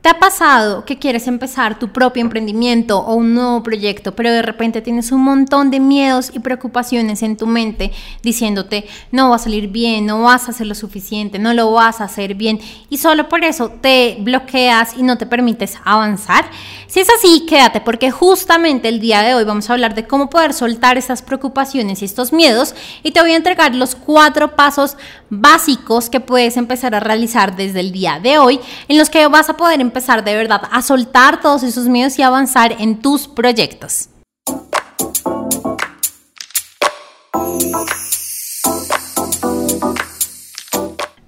¿Te 0.00 0.10
ha 0.10 0.20
pasado 0.20 0.84
que 0.84 0.96
quieres 0.96 1.26
empezar 1.26 1.80
tu 1.80 1.88
propio 1.88 2.20
emprendimiento 2.20 3.00
o 3.00 3.14
un 3.14 3.34
nuevo 3.34 3.64
proyecto, 3.64 4.14
pero 4.14 4.30
de 4.30 4.42
repente 4.42 4.80
tienes 4.80 5.10
un 5.10 5.24
montón 5.24 5.72
de 5.72 5.80
miedos 5.80 6.30
y 6.32 6.38
preocupaciones 6.38 7.24
en 7.24 7.36
tu 7.36 7.48
mente 7.48 7.90
diciéndote 8.22 8.86
no 9.10 9.30
va 9.30 9.36
a 9.36 9.40
salir 9.40 9.66
bien, 9.66 10.06
no 10.06 10.22
vas 10.22 10.46
a 10.46 10.52
hacer 10.52 10.68
lo 10.68 10.76
suficiente, 10.76 11.40
no 11.40 11.52
lo 11.52 11.72
vas 11.72 12.00
a 12.00 12.04
hacer 12.04 12.36
bien 12.36 12.60
y 12.88 12.98
solo 12.98 13.28
por 13.28 13.42
eso 13.42 13.70
te 13.80 14.18
bloqueas 14.20 14.96
y 14.96 15.02
no 15.02 15.18
te 15.18 15.26
permites 15.26 15.76
avanzar? 15.84 16.48
Si 16.86 17.00
es 17.00 17.08
así, 17.10 17.44
quédate 17.46 17.80
porque 17.80 18.12
justamente 18.12 18.86
el 18.86 19.00
día 19.00 19.22
de 19.22 19.34
hoy 19.34 19.42
vamos 19.42 19.68
a 19.68 19.72
hablar 19.72 19.96
de 19.96 20.06
cómo 20.06 20.30
poder 20.30 20.54
soltar 20.54 20.96
estas 20.96 21.22
preocupaciones 21.22 22.02
y 22.02 22.04
estos 22.04 22.32
miedos 22.32 22.76
y 23.02 23.10
te 23.10 23.20
voy 23.20 23.32
a 23.32 23.36
entregar 23.36 23.74
los 23.74 23.96
cuatro 23.96 24.54
pasos 24.54 24.96
básicos 25.28 26.08
que 26.08 26.20
puedes 26.20 26.56
empezar 26.56 26.94
a 26.94 27.00
realizar 27.00 27.56
desde 27.56 27.80
el 27.80 27.90
día 27.90 28.20
de 28.22 28.38
hoy 28.38 28.60
en 28.86 28.96
los 28.96 29.10
que 29.10 29.26
vas 29.26 29.50
a 29.50 29.56
poder 29.56 29.87
empezar 29.88 30.22
de 30.22 30.36
verdad 30.36 30.62
a 30.70 30.82
soltar 30.82 31.40
todos 31.40 31.62
esos 31.62 31.88
miedos 31.88 32.18
y 32.18 32.22
avanzar 32.22 32.76
en 32.78 33.00
tus 33.00 33.26
proyectos. 33.26 34.10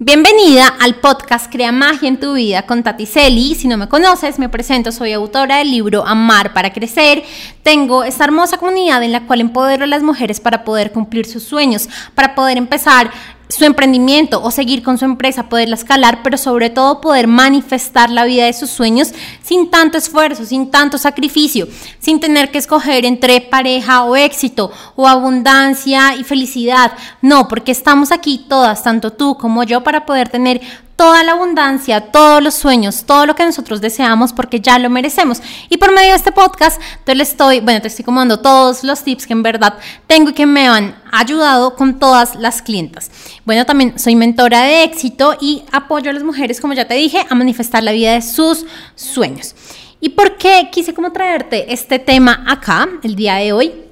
Bienvenida 0.03 0.67
al 0.79 0.95
podcast 0.95 1.51
Crea 1.51 1.71
Magia 1.71 2.09
en 2.09 2.19
tu 2.19 2.33
vida 2.33 2.65
con 2.65 2.83
Tati 2.83 3.05
Celi. 3.05 3.55
Si 3.55 3.67
no 3.67 3.77
me 3.77 3.87
conoces, 3.87 4.39
me 4.39 4.49
presento, 4.49 4.91
soy 4.91 5.13
autora 5.13 5.57
del 5.57 5.71
libro 5.71 6.05
Amar 6.05 6.53
para 6.53 6.73
Crecer. 6.73 7.23
Tengo 7.63 8.03
esta 8.03 8.25
hermosa 8.25 8.57
comunidad 8.57 9.03
en 9.03 9.11
la 9.11 9.25
cual 9.25 9.41
empodero 9.41 9.85
a 9.85 9.87
las 9.87 10.03
mujeres 10.03 10.39
para 10.39 10.63
poder 10.63 10.91
cumplir 10.91 11.25
sus 11.25 11.43
sueños, 11.43 11.87
para 12.13 12.35
poder 12.35 12.57
empezar 12.57 13.11
su 13.51 13.65
emprendimiento 13.65 14.41
o 14.41 14.49
seguir 14.49 14.81
con 14.81 14.97
su 14.97 15.05
empresa, 15.05 15.49
poderla 15.49 15.75
escalar, 15.75 16.21
pero 16.23 16.37
sobre 16.37 16.69
todo 16.69 17.01
poder 17.01 17.27
manifestar 17.27 18.09
la 18.09 18.23
vida 18.25 18.45
de 18.45 18.53
sus 18.53 18.69
sueños 18.69 19.11
sin 19.43 19.69
tanto 19.69 19.97
esfuerzo, 19.97 20.45
sin 20.45 20.71
tanto 20.71 20.97
sacrificio, 20.97 21.67
sin 21.99 22.19
tener 22.19 22.49
que 22.49 22.57
escoger 22.57 23.05
entre 23.05 23.41
pareja 23.41 24.03
o 24.03 24.15
éxito 24.15 24.71
o 24.95 25.07
abundancia 25.07 26.15
y 26.15 26.23
felicidad. 26.23 26.93
No, 27.21 27.47
porque 27.47 27.71
estamos 27.71 28.11
aquí 28.11 28.45
todas, 28.47 28.83
tanto 28.83 29.11
tú 29.11 29.35
como 29.37 29.63
yo, 29.63 29.83
para 29.83 30.05
poder 30.05 30.29
tener 30.29 30.61
toda 31.01 31.23
la 31.23 31.31
abundancia, 31.31 32.11
todos 32.11 32.43
los 32.43 32.53
sueños, 32.53 33.05
todo 33.07 33.25
lo 33.25 33.33
que 33.33 33.43
nosotros 33.43 33.81
deseamos 33.81 34.33
porque 34.33 34.59
ya 34.59 34.77
lo 34.77 34.87
merecemos. 34.87 35.41
Y 35.67 35.77
por 35.77 35.91
medio 35.91 36.11
de 36.11 36.15
este 36.15 36.31
podcast, 36.31 36.79
te 37.03 37.15
le 37.15 37.23
estoy, 37.23 37.59
bueno, 37.59 37.81
te 37.81 37.87
estoy 37.87 38.05
comando 38.05 38.39
todos 38.39 38.83
los 38.83 39.03
tips 39.03 39.25
que 39.25 39.33
en 39.33 39.41
verdad 39.41 39.79
tengo 40.05 40.29
y 40.29 40.33
que 40.33 40.45
me 40.45 40.67
han 40.67 40.95
ayudado 41.11 41.75
con 41.75 41.97
todas 41.97 42.35
las 42.35 42.61
clientas. 42.61 43.09
Bueno, 43.45 43.65
también 43.65 43.97
soy 43.97 44.15
mentora 44.15 44.61
de 44.61 44.83
éxito 44.83 45.35
y 45.41 45.63
apoyo 45.71 46.11
a 46.11 46.13
las 46.13 46.21
mujeres, 46.21 46.61
como 46.61 46.75
ya 46.75 46.87
te 46.87 46.93
dije, 46.93 47.25
a 47.27 47.33
manifestar 47.33 47.81
la 47.81 47.93
vida 47.93 48.13
de 48.13 48.21
sus 48.21 48.67
sueños. 48.93 49.55
¿Y 50.01 50.09
por 50.09 50.37
qué 50.37 50.69
quise 50.71 50.93
como 50.93 51.11
traerte 51.11 51.73
este 51.73 51.97
tema 51.97 52.45
acá 52.47 52.87
el 53.01 53.15
día 53.15 53.37
de 53.37 53.53
hoy? 53.53 53.90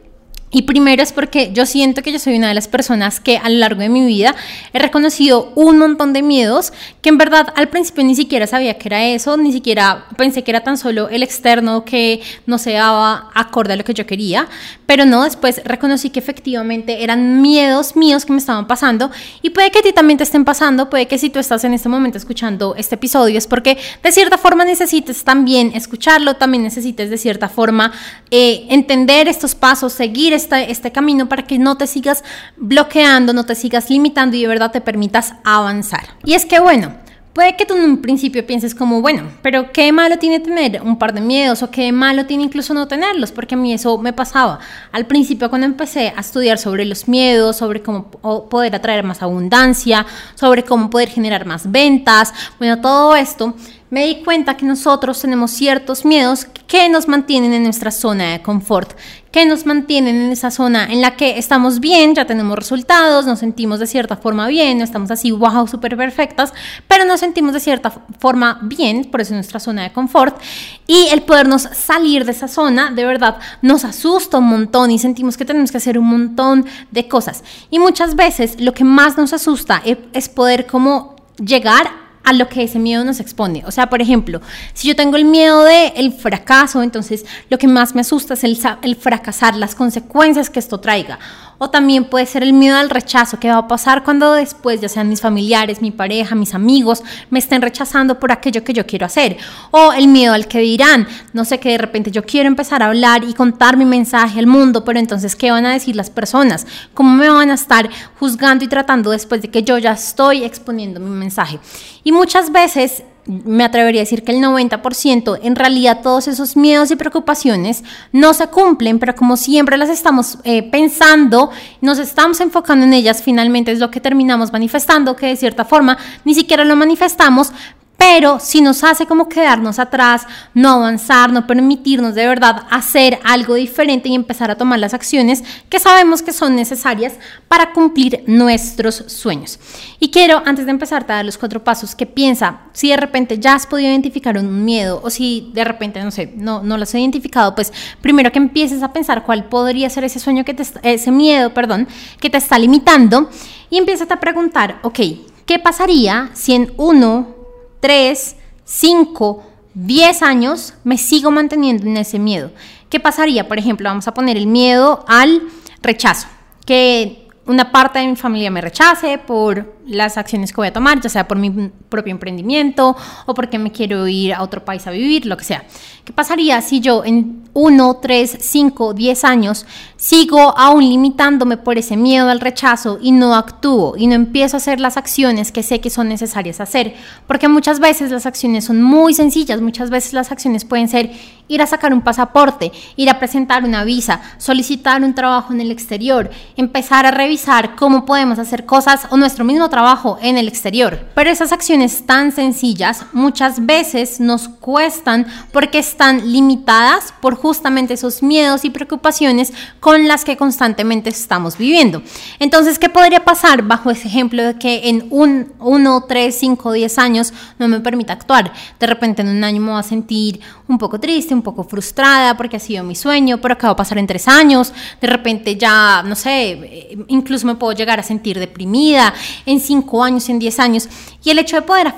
Y 0.51 0.63
primero 0.63 1.03
es 1.03 1.13
porque 1.13 1.51
yo 1.53 1.67
siento 1.67 2.01
que 2.01 2.11
yo 2.11 2.17
soy 2.17 2.35
una 2.35 2.47
de 2.47 2.55
las 2.55 2.67
personas 2.67 3.19
que 3.19 3.37
a 3.37 3.49
lo 3.49 3.59
largo 3.59 3.81
de 3.81 3.89
mi 3.89 4.03
vida 4.05 4.35
he 4.73 4.79
reconocido 4.79 5.51
un 5.53 5.77
montón 5.77 6.11
de 6.11 6.23
miedos 6.23 6.73
que 7.03 7.09
en 7.09 7.19
verdad 7.19 7.53
al 7.55 7.69
principio 7.69 8.03
ni 8.03 8.15
siquiera 8.15 8.47
sabía 8.47 8.79
que 8.79 8.87
era 8.87 9.05
eso, 9.05 9.37
ni 9.37 9.51
siquiera 9.51 10.07
pensé 10.17 10.43
que 10.43 10.49
era 10.49 10.63
tan 10.63 10.79
solo 10.79 11.07
el 11.09 11.21
externo 11.21 11.85
que 11.85 12.21
no 12.47 12.57
se 12.57 12.71
daba 12.71 13.29
acorde 13.35 13.73
a 13.73 13.75
lo 13.75 13.83
que 13.83 13.93
yo 13.93 14.07
quería, 14.07 14.47
pero 14.87 15.05
no, 15.05 15.23
después 15.23 15.61
reconocí 15.65 16.09
que 16.09 16.19
efectivamente 16.19 17.03
eran 17.03 17.43
miedos 17.43 17.95
míos 17.95 18.25
que 18.25 18.33
me 18.33 18.39
estaban 18.39 18.65
pasando. 18.65 19.11
Y 19.43 19.51
puede 19.51 19.69
que 19.69 19.79
a 19.79 19.81
ti 19.83 19.93
también 19.93 20.17
te 20.17 20.23
estén 20.23 20.45
pasando, 20.45 20.89
puede 20.89 21.07
que 21.07 21.19
si 21.19 21.29
tú 21.29 21.37
estás 21.37 21.63
en 21.63 21.75
este 21.75 21.89
momento 21.89 22.17
escuchando 22.17 22.73
este 22.75 22.95
episodio 22.95 23.37
es 23.37 23.45
porque 23.45 23.77
de 24.01 24.11
cierta 24.11 24.39
forma 24.39 24.65
necesites 24.65 25.23
también 25.23 25.73
escucharlo, 25.75 26.37
también 26.37 26.63
necesites 26.63 27.11
de 27.11 27.19
cierta 27.19 27.49
forma 27.49 27.91
eh, 28.31 28.65
entender 28.69 29.27
estos 29.27 29.53
pasos, 29.53 29.93
seguir 29.93 30.38
este 30.39 30.91
camino 30.91 31.27
para 31.27 31.43
que 31.43 31.59
no 31.59 31.77
te 31.77 31.87
sigas 31.87 32.23
bloqueando, 32.57 33.33
no 33.33 33.45
te 33.45 33.55
sigas 33.55 33.89
limitando 33.89 34.35
y 34.35 34.41
de 34.41 34.47
verdad 34.47 34.71
te 34.71 34.81
permitas 34.81 35.33
avanzar. 35.43 36.09
Y 36.23 36.33
es 36.33 36.45
que 36.45 36.59
bueno, 36.59 36.93
Puede 37.39 37.55
que 37.55 37.65
tú 37.65 37.75
en 37.75 37.83
un 37.83 38.01
principio 38.01 38.45
pienses 38.45 38.73
como, 38.73 39.01
bueno, 39.01 39.23
pero 39.43 39.71
qué 39.71 39.91
malo 39.91 40.17
tiene 40.17 40.39
tener 40.39 40.81
un 40.81 40.97
par 40.97 41.13
de 41.13 41.21
miedos 41.21 41.61
o 41.61 41.69
qué 41.69 41.91
malo 41.91 42.25
tiene 42.25 42.43
incluso 42.43 42.73
no 42.73 42.87
tenerlos, 42.87 43.31
porque 43.31 43.53
a 43.53 43.57
mí 43.57 43.71
eso 43.71 43.99
me 43.99 44.13
pasaba. 44.13 44.59
Al 44.91 45.05
principio 45.05 45.47
cuando 45.47 45.65
empecé 45.65 46.11
a 46.15 46.21
estudiar 46.21 46.57
sobre 46.57 46.85
los 46.85 47.07
miedos, 47.07 47.55
sobre 47.55 47.83
cómo 47.83 48.09
poder 48.09 48.75
atraer 48.75 49.03
más 49.03 49.21
abundancia, 49.21 50.07
sobre 50.33 50.63
cómo 50.63 50.89
poder 50.89 51.07
generar 51.07 51.45
más 51.45 51.71
ventas, 51.71 52.33
bueno, 52.57 52.81
todo 52.81 53.15
esto, 53.15 53.53
me 53.89 54.05
di 54.05 54.23
cuenta 54.23 54.55
que 54.55 54.65
nosotros 54.65 55.19
tenemos 55.21 55.51
ciertos 55.51 56.05
miedos 56.05 56.45
que 56.67 56.87
nos 56.89 57.07
mantienen 57.07 57.53
en 57.53 57.63
nuestra 57.63 57.89
zona 57.89 58.33
de 58.33 58.41
confort, 58.41 58.93
que 59.31 59.45
nos 59.45 59.65
mantienen 59.65 60.15
en 60.15 60.31
esa 60.31 60.51
zona 60.51 60.85
en 60.85 61.01
la 61.01 61.15
que 61.15 61.39
estamos 61.39 61.79
bien, 61.79 62.13
ya 62.13 62.25
tenemos 62.25 62.57
resultados, 62.57 63.25
nos 63.25 63.39
sentimos 63.39 63.79
de 63.79 63.87
cierta 63.87 64.15
forma 64.15 64.47
bien, 64.47 64.77
no 64.77 64.83
estamos 64.83 65.09
así, 65.09 65.31
wow, 65.31 65.67
súper 65.67 65.97
perfectas, 65.97 66.53
pero 66.87 67.05
nos 67.05 67.19
sentimos 67.19 67.53
de 67.53 67.59
cierta 67.59 67.91
forma 68.19 68.59
bien, 68.61 69.05
por 69.05 69.21
eso 69.21 69.33
es 69.33 69.35
nuestra 69.35 69.59
zona 69.59 69.83
de 69.83 69.91
confort, 69.91 70.39
y 70.85 71.07
el 71.11 71.23
podernos 71.23 71.63
salir 71.63 72.25
de 72.25 72.31
esa 72.31 72.47
zona, 72.47 72.91
de 72.91 73.05
verdad, 73.05 73.37
nos 73.61 73.85
asusta 73.85 74.37
un 74.37 74.47
montón 74.47 74.91
y 74.91 74.99
sentimos 74.99 75.37
que 75.37 75.45
tenemos 75.45 75.71
que 75.71 75.77
hacer 75.77 75.97
un 75.97 76.05
montón 76.05 76.65
de 76.91 77.07
cosas. 77.07 77.43
Y 77.71 77.79
muchas 77.79 78.15
veces 78.15 78.59
lo 78.59 78.73
que 78.73 78.83
más 78.83 79.17
nos 79.17 79.33
asusta 79.33 79.81
es 80.13 80.29
poder 80.29 80.67
como 80.67 81.15
llegar 81.37 82.08
a 82.29 82.33
lo 82.33 82.47
que 82.47 82.63
ese 82.63 82.77
miedo 82.77 83.03
nos 83.03 83.19
expone. 83.19 83.63
O 83.65 83.71
sea, 83.71 83.89
por 83.89 84.01
ejemplo, 84.01 84.39
si 84.73 84.87
yo 84.87 84.95
tengo 84.95 85.17
el 85.17 85.25
miedo 85.25 85.63
del 85.63 85.91
el 85.95 86.13
fracaso, 86.13 86.83
entonces 86.83 87.25
lo 87.49 87.57
que 87.57 87.67
más 87.67 87.95
me 87.95 88.01
asusta 88.01 88.35
es 88.35 88.43
el, 88.43 88.57
el 88.83 88.95
fracasar, 88.95 89.55
las 89.55 89.73
consecuencias 89.73 90.49
que 90.51 90.59
esto 90.59 90.79
traiga. 90.79 91.17
O 91.59 91.69
también 91.69 92.05
puede 92.05 92.25
ser 92.25 92.41
el 92.41 92.53
miedo 92.53 92.77
al 92.77 92.89
rechazo, 92.89 93.39
que 93.39 93.49
va 93.49 93.57
a 93.57 93.67
pasar 93.67 94.03
cuando 94.03 94.33
después, 94.33 94.81
ya 94.81 94.89
sean 94.89 95.09
mis 95.09 95.21
familiares, 95.21 95.81
mi 95.81 95.91
pareja, 95.91 96.33
mis 96.33 96.55
amigos, 96.55 97.03
me 97.29 97.37
estén 97.39 97.61
rechazando 97.61 98.17
por 98.17 98.31
aquello 98.31 98.63
que 98.63 98.73
yo 98.73 98.85
quiero 98.85 99.05
hacer. 99.05 99.37
O 99.71 99.91
el 99.91 100.07
miedo 100.07 100.33
al 100.33 100.47
que 100.47 100.59
dirán, 100.59 101.07
no 101.33 101.43
sé, 101.43 101.59
que 101.59 101.69
de 101.69 101.77
repente 101.77 102.11
yo 102.11 102.23
quiero 102.23 102.47
empezar 102.47 102.81
a 102.81 102.87
hablar 102.87 103.23
y 103.25 103.33
contar 103.33 103.75
mi 103.75 103.85
mensaje 103.85 104.39
al 104.39 104.47
mundo, 104.47 104.83
pero 104.85 104.99
entonces, 104.99 105.35
¿qué 105.35 105.51
van 105.51 105.65
a 105.65 105.73
decir 105.73 105.95
las 105.95 106.09
personas? 106.09 106.65
¿Cómo 106.93 107.13
me 107.13 107.29
van 107.29 107.51
a 107.51 107.55
estar 107.55 107.89
juzgando 108.19 108.63
y 108.63 108.67
tratando 108.69 109.11
después 109.11 109.41
de 109.41 109.49
que 109.49 109.61
yo 109.61 109.77
ya 109.77 109.91
estoy 109.91 110.45
exponiendo 110.45 110.99
mi 110.99 111.09
mensaje? 111.09 111.59
Y 112.05 112.13
muchas 112.13 112.51
veces 112.51 113.03
me 113.29 113.63
atrevería 113.63 114.01
a 114.01 114.05
decir 114.05 114.23
que 114.23 114.31
el 114.31 114.39
90%, 114.43 115.39
en 115.43 115.55
realidad 115.55 115.99
todos 116.01 116.27
esos 116.27 116.57
miedos 116.57 116.89
y 116.89 116.95
preocupaciones 116.95 117.83
no 118.11 118.33
se 118.33 118.47
cumplen, 118.47 118.97
pero 118.97 119.15
como 119.15 119.37
siempre 119.37 119.77
las 119.77 119.89
estamos 119.89 120.39
eh, 120.43 120.63
pensando, 120.63 121.51
nos 121.79 121.99
estamos 121.99 122.41
enfocando 122.41 122.85
en 122.85 122.93
ellas, 122.93 123.21
finalmente 123.21 123.71
es 123.71 123.77
lo 123.77 123.91
que 123.91 124.01
terminamos 124.01 124.51
manifestando, 124.51 125.15
que 125.15 125.27
de 125.27 125.35
cierta 125.35 125.63
forma 125.63 125.99
ni 126.25 126.33
siquiera 126.33 126.65
lo 126.65 126.75
manifestamos, 126.75 127.51
pero 127.99 128.39
si 128.39 128.61
nos 128.61 128.85
hace 128.85 129.05
como 129.05 129.27
quedarnos 129.27 129.77
atrás, 129.77 130.25
no 130.53 130.69
avanzar, 130.69 131.33
no 131.33 131.45
permitirnos 131.45 132.15
de 132.15 132.25
verdad 132.25 132.65
hacer 132.71 133.19
algo 133.25 133.55
diferente 133.55 134.07
y 134.07 134.15
empezar 134.15 134.49
a 134.49 134.55
tomar 134.55 134.79
las 134.79 134.93
acciones 134.93 135.43
que 135.67 135.79
sabemos 135.79 136.21
que 136.21 136.31
son 136.31 136.55
necesarias 136.55 137.15
para 137.49 137.73
cumplir 137.73 138.23
nuestros 138.25 139.03
sueños. 139.07 139.59
Y 139.99 140.11
quiero, 140.11 140.41
antes 140.45 140.63
de 140.63 140.71
empezar, 140.71 141.03
a 141.03 141.15
dar 141.15 141.25
los 141.25 141.37
cuatro 141.37 141.61
pasos 141.61 141.93
que 141.93 142.05
piensa, 142.05 142.61
si 142.71 142.87
de 142.87 142.95
repente 142.95 143.37
ya 143.37 143.53
has 143.53 143.67
podido 143.67 143.89
identificar 143.89 144.37
un 144.37 144.63
miedo 144.63 145.01
o 145.03 145.09
si 145.09 145.51
de 145.53 145.65
repente, 145.65 146.01
no 146.01 146.11
sé, 146.11 146.31
no, 146.37 146.63
no 146.63 146.77
lo 146.77 146.83
has 146.83 146.95
identificado, 146.95 147.53
pues 147.53 147.73
primero 147.99 148.31
que 148.31 148.39
empieces 148.39 148.81
a 148.81 148.93
pensar 148.93 149.23
cuál 149.25 149.49
podría 149.49 149.89
ser 149.89 150.05
ese 150.05 150.21
sueño 150.21 150.45
que 150.45 150.53
te, 150.53 150.63
ese 150.83 151.11
miedo, 151.11 151.53
perdón, 151.53 151.85
que 152.21 152.29
te 152.29 152.37
está 152.37 152.57
limitando 152.57 153.29
y 153.69 153.77
empiezas 153.77 154.09
a 154.09 154.21
preguntar, 154.21 154.79
ok, 154.83 154.99
¿qué 155.45 155.59
pasaría 155.59 156.29
si 156.33 156.53
en 156.53 156.71
uno 156.77 157.38
3, 157.79 158.35
5, 158.63 159.43
10 159.73 160.21
años 160.21 160.73
me 160.83 160.97
sigo 160.97 161.31
manteniendo 161.31 161.85
en 161.85 161.97
ese 161.97 162.19
miedo. 162.19 162.51
¿Qué 162.89 162.99
pasaría? 162.99 163.47
Por 163.47 163.59
ejemplo, 163.59 163.89
vamos 163.89 164.07
a 164.07 164.13
poner 164.13 164.37
el 164.37 164.47
miedo 164.47 165.05
al 165.07 165.43
rechazo, 165.81 166.27
que 166.65 167.27
una 167.45 167.71
parte 167.71 167.99
de 167.99 168.07
mi 168.07 168.15
familia 168.15 168.51
me 168.51 168.61
rechace 168.61 169.17
por 169.17 169.75
las 169.89 170.17
acciones 170.17 170.51
que 170.51 170.57
voy 170.57 170.67
a 170.67 170.73
tomar, 170.73 171.01
ya 171.01 171.09
sea 171.09 171.27
por 171.27 171.37
mi 171.37 171.71
propio 171.89 172.11
emprendimiento 172.11 172.95
o 173.25 173.33
porque 173.33 173.59
me 173.59 173.71
quiero 173.71 174.07
ir 174.07 174.33
a 174.33 174.43
otro 174.43 174.63
país 174.63 174.85
a 174.87 174.91
vivir, 174.91 175.25
lo 175.25 175.37
que 175.37 175.43
sea. 175.43 175.63
¿Qué 176.05 176.13
pasaría 176.13 176.61
si 176.61 176.79
yo 176.79 177.03
en 177.05 177.43
1, 177.53 177.97
3, 178.01 178.37
5, 178.39 178.93
10 178.93 179.23
años 179.25 179.65
sigo 179.97 180.57
aún 180.57 180.87
limitándome 180.87 181.57
por 181.57 181.77
ese 181.77 181.97
miedo 181.97 182.29
al 182.29 182.39
rechazo 182.39 182.99
y 183.01 183.11
no 183.11 183.35
actúo 183.35 183.95
y 183.97 184.07
no 184.07 184.15
empiezo 184.15 184.57
a 184.57 184.59
hacer 184.59 184.79
las 184.79 184.97
acciones 184.97 185.51
que 185.51 185.63
sé 185.63 185.81
que 185.81 185.89
son 185.89 186.09
necesarias 186.09 186.61
hacer? 186.61 186.95
Porque 187.27 187.47
muchas 187.47 187.79
veces 187.79 188.11
las 188.11 188.25
acciones 188.25 188.65
son 188.65 188.81
muy 188.81 189.13
sencillas, 189.13 189.61
muchas 189.61 189.89
veces 189.89 190.13
las 190.13 190.31
acciones 190.31 190.65
pueden 190.65 190.87
ser 190.87 191.11
ir 191.49 191.61
a 191.61 191.67
sacar 191.67 191.93
un 191.93 192.01
pasaporte, 192.01 192.71
ir 192.95 193.09
a 193.09 193.19
presentar 193.19 193.63
una 193.63 193.83
visa, 193.83 194.21
solicitar 194.37 195.03
un 195.03 195.15
trabajo 195.15 195.51
en 195.51 195.61
el 195.61 195.71
exterior, 195.71 196.29
empezar 196.55 197.05
a 197.05 197.11
revisar 197.11 197.75
cómo 197.75 198.05
podemos 198.05 198.39
hacer 198.39 198.65
cosas 198.65 199.07
o 199.09 199.17
nuestro 199.17 199.43
mismo 199.43 199.67
trabajo 199.69 199.78
trabajo 199.79 200.17
en 200.21 200.37
el 200.37 200.49
exterior. 200.49 200.99
Pero 201.15 201.29
esas 201.29 201.53
acciones 201.53 202.05
tan 202.05 202.33
sencillas 202.33 203.05
muchas 203.13 203.65
veces 203.65 204.19
nos 204.19 204.49
cuestan 204.49 205.25
porque 205.53 205.79
están 205.79 206.33
limitadas 206.33 207.13
por 207.21 207.35
justamente 207.35 207.93
esos 207.93 208.21
miedos 208.21 208.65
y 208.65 208.71
preocupaciones 208.71 209.53
con 209.79 210.05
las 210.05 210.25
que 210.25 210.35
constantemente 210.35 211.09
estamos 211.09 211.57
viviendo. 211.57 212.03
Entonces, 212.39 212.77
¿qué 212.77 212.89
podría 212.89 213.23
pasar 213.23 213.61
bajo 213.61 213.89
ese 213.89 214.09
ejemplo 214.09 214.43
de 214.43 214.59
que 214.59 214.89
en 214.89 215.07
un 215.11 215.53
1, 215.59 216.05
3, 216.09 216.35
5, 216.37 216.73
10 216.73 216.97
años 216.97 217.33
no 217.57 217.69
me 217.69 217.79
permita 217.79 218.11
actuar? 218.11 218.51
De 218.81 218.85
repente 218.85 219.21
en 219.21 219.29
un 219.29 219.41
año 219.45 219.61
me 219.61 219.71
voy 219.71 219.79
a 219.79 219.83
sentir 219.83 220.41
un 220.67 220.77
poco 220.77 220.99
triste, 220.99 221.33
un 221.33 221.41
poco 221.41 221.63
frustrada 221.63 222.35
porque 222.35 222.57
ha 222.57 222.59
sido 222.59 222.83
mi 222.83 222.95
sueño, 222.95 223.39
pero 223.39 223.57
¿qué 223.57 223.65
va 223.65 223.71
a 223.71 223.75
pasar 223.77 223.97
en 223.97 224.07
tres 224.07 224.27
años? 224.27 224.73
De 224.99 225.07
repente 225.07 225.55
ya, 225.55 226.03
no 226.05 226.15
sé, 226.15 226.97
incluso 227.07 227.47
me 227.47 227.55
puedo 227.55 227.71
llegar 227.71 227.97
a 227.97 228.03
sentir 228.03 228.37
deprimida 228.37 229.13
en 229.45 229.68
cinco 229.69 230.03
años, 230.03 230.27
en 230.29 230.39
diez 230.39 230.59
años. 230.59 230.89
Y 231.23 231.29
el 231.29 231.37
hecho 231.37 231.55
de 231.55 231.61
poder 231.61 231.93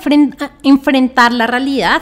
enfrentar 0.63 1.31
la 1.31 1.47
realidad 1.47 2.01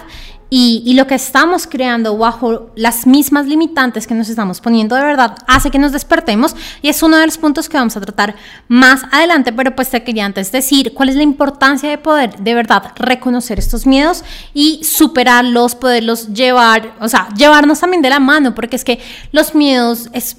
y, 0.52 0.94
lo 0.96 1.06
que 1.06 1.14
estamos 1.14 1.68
creando 1.68 2.18
bajo 2.18 2.72
las 2.76 3.06
mismas 3.06 3.46
limitantes 3.46 4.08
que 4.08 4.16
nos 4.16 4.30
estamos 4.30 4.60
poniendo 4.60 4.96
de 4.96 5.04
verdad 5.04 5.36
hace 5.48 5.70
que 5.70 5.78
nos 5.78 5.92
despertemos 5.92 6.56
y 6.82 6.90
es 6.90 7.04
uno 7.04 7.18
de 7.18 7.28
los 7.28 7.38
puntos 7.38 7.70
que 7.70 7.78
vamos 7.78 7.96
a 7.96 8.02
tratar 8.02 8.36
más 8.68 9.04
adelante, 9.12 9.54
pero 9.54 9.76
pues 9.76 9.92
te 9.92 10.04
quería 10.04 10.26
antes 10.26 10.52
decir 10.52 10.96
cuál 10.96 11.10
es 11.10 11.16
la 11.16 11.22
importancia 11.22 11.88
de 11.88 12.00
poder 12.00 12.36
de 12.40 12.56
verdad 12.56 12.94
reconocer 12.96 13.60
estos 13.60 13.86
miedos 13.86 14.24
y 14.56 14.84
superarlos, 14.84 15.76
poderlos 15.76 16.34
llevar, 16.34 16.96
o 17.00 17.08
sea, 17.08 17.30
llevarnos 17.38 17.80
también 17.80 18.02
de 18.02 18.10
la 18.10 18.20
mano, 18.20 18.56
porque 18.56 18.76
es 18.76 18.84
que 18.84 19.00
los 19.32 19.54
miedos 19.54 20.10
es 20.14 20.38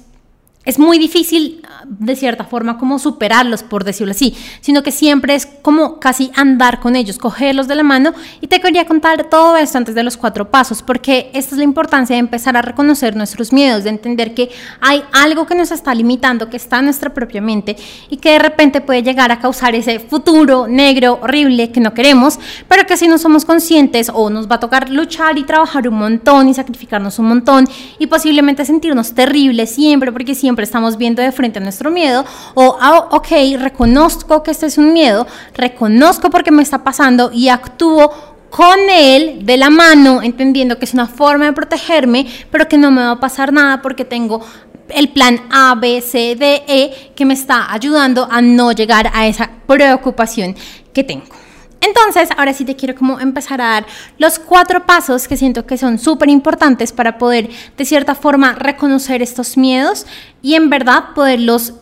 es 0.63 0.77
muy 0.77 0.99
difícil, 0.99 1.65
de 1.99 2.15
cierta 2.15 2.45
forma, 2.45 2.77
como 2.77 2.99
superarlos, 2.99 3.63
por 3.63 3.83
decirlo 3.83 4.11
así, 4.11 4.33
sino 4.61 4.81
que 4.81 4.91
siempre 4.91 5.35
es 5.35 5.45
como 5.45 5.99
casi 5.99 6.31
andar 6.35 6.79
con 6.79 6.95
ellos, 6.95 7.17
cogerlos 7.17 7.67
de 7.67 7.75
la 7.75 7.83
mano. 7.83 8.13
Y 8.39 8.47
te 8.47 8.61
quería 8.61 8.85
contar 8.85 9.25
todo 9.25 9.57
esto 9.57 9.77
antes 9.77 9.93
de 9.93 10.03
los 10.03 10.15
cuatro 10.15 10.49
pasos, 10.49 10.81
porque 10.81 11.29
esta 11.33 11.53
es 11.53 11.57
la 11.57 11.65
importancia 11.65 12.15
de 12.15 12.21
empezar 12.21 12.55
a 12.55 12.61
reconocer 12.61 13.17
nuestros 13.17 13.51
miedos, 13.51 13.83
de 13.83 13.89
entender 13.89 14.33
que 14.33 14.49
hay 14.79 15.03
algo 15.11 15.45
que 15.45 15.53
nos 15.53 15.71
está 15.71 15.93
limitando, 15.93 16.49
que 16.49 16.55
está 16.55 16.79
en 16.79 16.85
nuestra 16.85 17.13
propia 17.13 17.41
mente 17.41 17.75
y 18.09 18.17
que 18.17 18.31
de 18.31 18.39
repente 18.39 18.79
puede 18.79 19.03
llegar 19.03 19.31
a 19.33 19.39
causar 19.39 19.75
ese 19.75 19.99
futuro 19.99 20.67
negro, 20.69 21.19
horrible, 21.21 21.71
que 21.71 21.81
no 21.81 21.93
queremos, 21.93 22.39
pero 22.69 22.85
que 22.85 22.95
si 22.95 23.09
no 23.09 23.17
somos 23.17 23.43
conscientes 23.43 24.09
o 24.13 24.29
nos 24.29 24.49
va 24.49 24.55
a 24.55 24.59
tocar 24.61 24.89
luchar 24.89 25.37
y 25.37 25.43
trabajar 25.43 25.89
un 25.89 25.95
montón 25.95 26.47
y 26.47 26.53
sacrificarnos 26.53 27.19
un 27.19 27.27
montón 27.27 27.67
y 27.99 28.07
posiblemente 28.07 28.63
sentirnos 28.63 29.13
terribles 29.13 29.71
siempre, 29.71 30.13
porque 30.13 30.35
siempre 30.35 30.63
estamos 30.63 30.97
viendo 30.97 31.21
de 31.21 31.33
frente 31.33 31.59
a 31.59 31.61
nuestro 31.61 31.80
miedo, 31.89 32.23
o, 32.53 32.77
ah, 32.79 33.07
ok, 33.11 33.29
reconozco 33.57 34.43
que 34.43 34.51
este 34.51 34.67
es 34.67 34.77
un 34.77 34.93
miedo, 34.93 35.25
reconozco 35.55 36.29
porque 36.29 36.51
me 36.51 36.61
está 36.61 36.83
pasando 36.83 37.31
y 37.33 37.49
actúo 37.49 38.11
con 38.51 38.77
él 38.89 39.45
de 39.45 39.57
la 39.57 39.69
mano, 39.69 40.21
entendiendo 40.21 40.77
que 40.77 40.85
es 40.85 40.93
una 40.93 41.07
forma 41.07 41.45
de 41.45 41.53
protegerme, 41.53 42.27
pero 42.51 42.67
que 42.67 42.77
no 42.77 42.91
me 42.91 43.01
va 43.01 43.11
a 43.11 43.19
pasar 43.19 43.53
nada 43.53 43.81
porque 43.81 44.05
tengo 44.05 44.41
el 44.89 45.09
plan 45.09 45.41
A, 45.49 45.73
B, 45.75 46.01
C, 46.01 46.35
D, 46.35 46.63
E 46.67 47.13
que 47.15 47.25
me 47.25 47.33
está 47.33 47.71
ayudando 47.73 48.27
a 48.29 48.41
no 48.41 48.73
llegar 48.73 49.09
a 49.13 49.25
esa 49.25 49.49
preocupación 49.65 50.55
que 50.93 51.03
tengo. 51.03 51.25
Entonces, 51.81 52.29
ahora 52.37 52.53
sí 52.53 52.63
te 52.63 52.75
quiero 52.75 52.95
como 52.95 53.19
empezar 53.19 53.59
a 53.59 53.69
dar 53.69 53.85
los 54.19 54.37
cuatro 54.37 54.85
pasos 54.85 55.27
que 55.27 55.35
siento 55.35 55.65
que 55.65 55.77
son 55.77 55.97
súper 55.97 56.29
importantes 56.29 56.91
para 56.93 57.17
poder, 57.17 57.49
de 57.75 57.85
cierta 57.85 58.13
forma, 58.13 58.53
reconocer 58.53 59.21
estos 59.21 59.57
miedos 59.57 60.05
y 60.43 60.53
en 60.53 60.69
verdad 60.69 61.05
poderlos 61.15 61.73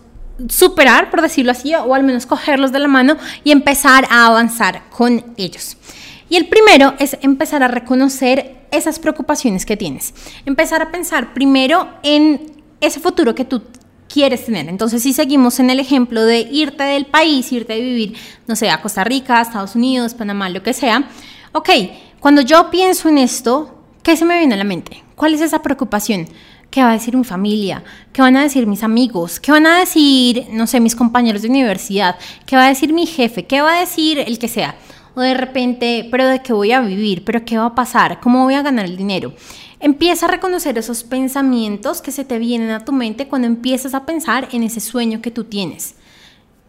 superar, 0.48 1.10
por 1.12 1.22
decirlo 1.22 1.52
así, 1.52 1.76
o 1.76 1.94
al 1.94 2.04
menos 2.04 2.26
cogerlos 2.26 2.72
de 2.72 2.80
la 2.80 2.88
mano 2.88 3.18
y 3.44 3.52
empezar 3.52 4.06
a 4.10 4.28
avanzar 4.28 4.84
con 4.90 5.26
ellos. 5.36 5.76
Y 6.30 6.38
el 6.38 6.48
primero 6.48 6.94
es 7.00 7.18
empezar 7.22 7.62
a 7.64 7.68
reconocer 7.68 8.60
esas 8.72 9.00
preocupaciones 9.00 9.66
que 9.66 9.76
tienes. 9.76 10.14
Empezar 10.46 10.82
a 10.82 10.92
pensar 10.92 11.34
primero 11.34 11.90
en 12.04 12.54
ese 12.80 13.00
futuro 13.00 13.36
que 13.36 13.46
tú 13.46 13.64
quieres 14.12 14.46
tener. 14.46 14.68
Entonces, 14.68 15.04
si 15.04 15.14
seguimos 15.14 15.60
en 15.60 15.70
el 15.70 15.80
ejemplo 15.80 16.24
de 16.26 16.40
irte 16.40 16.84
del 16.84 17.06
país, 17.06 17.52
irte 17.52 17.74
a 17.74 17.78
vivir, 17.78 18.16
no 18.48 18.56
sé, 18.56 18.70
a 18.70 18.82
Costa 18.82 19.04
Rica, 19.04 19.42
Estados 19.42 19.76
Unidos, 19.76 20.14
Panamá, 20.14 20.50
lo 20.50 20.64
que 20.64 20.74
sea, 20.74 21.08
ok, 21.54 21.70
cuando 22.20 22.42
yo 22.42 22.70
pienso 22.70 23.08
en 23.08 23.18
esto, 23.18 23.80
¿qué 24.04 24.18
se 24.18 24.26
me 24.26 24.38
viene 24.38 24.56
a 24.56 24.58
la 24.58 24.64
mente? 24.64 25.04
¿Cuál 25.16 25.34
es 25.34 25.42
esa 25.42 25.62
preocupación? 25.62 26.28
¿Qué 26.70 26.84
va 26.84 26.92
a 26.92 26.94
decir 26.94 27.16
mi 27.16 27.24
familia? 27.24 27.84
¿Qué 28.14 28.22
van 28.22 28.36
a 28.36 28.44
decir 28.44 28.68
mis 28.68 28.84
amigos? 28.84 29.40
¿Qué 29.40 29.52
van 29.52 29.66
a 29.66 29.80
decir, 29.80 30.48
no 30.52 30.68
sé, 30.68 30.80
mis 30.80 30.96
compañeros 30.96 31.42
de 31.42 31.50
universidad? 31.50 32.16
¿Qué 32.46 32.56
va 32.56 32.66
a 32.66 32.70
decir 32.70 32.94
mi 32.94 33.08
jefe? 33.08 33.46
¿Qué 33.46 33.62
va 33.62 33.78
a 33.78 33.80
decir 33.80 34.20
el 34.20 34.38
que 34.38 34.48
sea? 34.48 34.76
O 35.16 35.22
de 35.22 35.34
repente, 35.34 36.08
pero 36.12 36.28
de 36.28 36.42
qué 36.42 36.54
voy 36.54 36.72
a 36.72 36.82
vivir, 36.82 37.26
pero 37.26 37.44
qué 37.44 37.58
va 37.58 37.66
a 37.66 37.76
pasar, 37.76 38.20
cómo 38.20 38.44
voy 38.44 38.54
a 38.54 38.62
ganar 38.62 38.86
el 38.86 38.98
dinero. 38.98 39.34
Empieza 39.82 40.26
a 40.26 40.30
reconocer 40.30 40.78
esos 40.78 41.04
pensamientos 41.04 42.02
que 42.02 42.12
se 42.12 42.26
te 42.26 42.38
vienen 42.38 42.72
a 42.72 42.84
tu 42.84 42.92
mente 42.92 43.30
cuando 43.30 43.48
empiezas 43.48 43.94
a 43.94 44.06
pensar 44.06 44.50
en 44.52 44.64
ese 44.64 44.82
sueño 44.82 45.22
que 45.22 45.32
tú 45.32 45.46
tienes. 45.46 45.96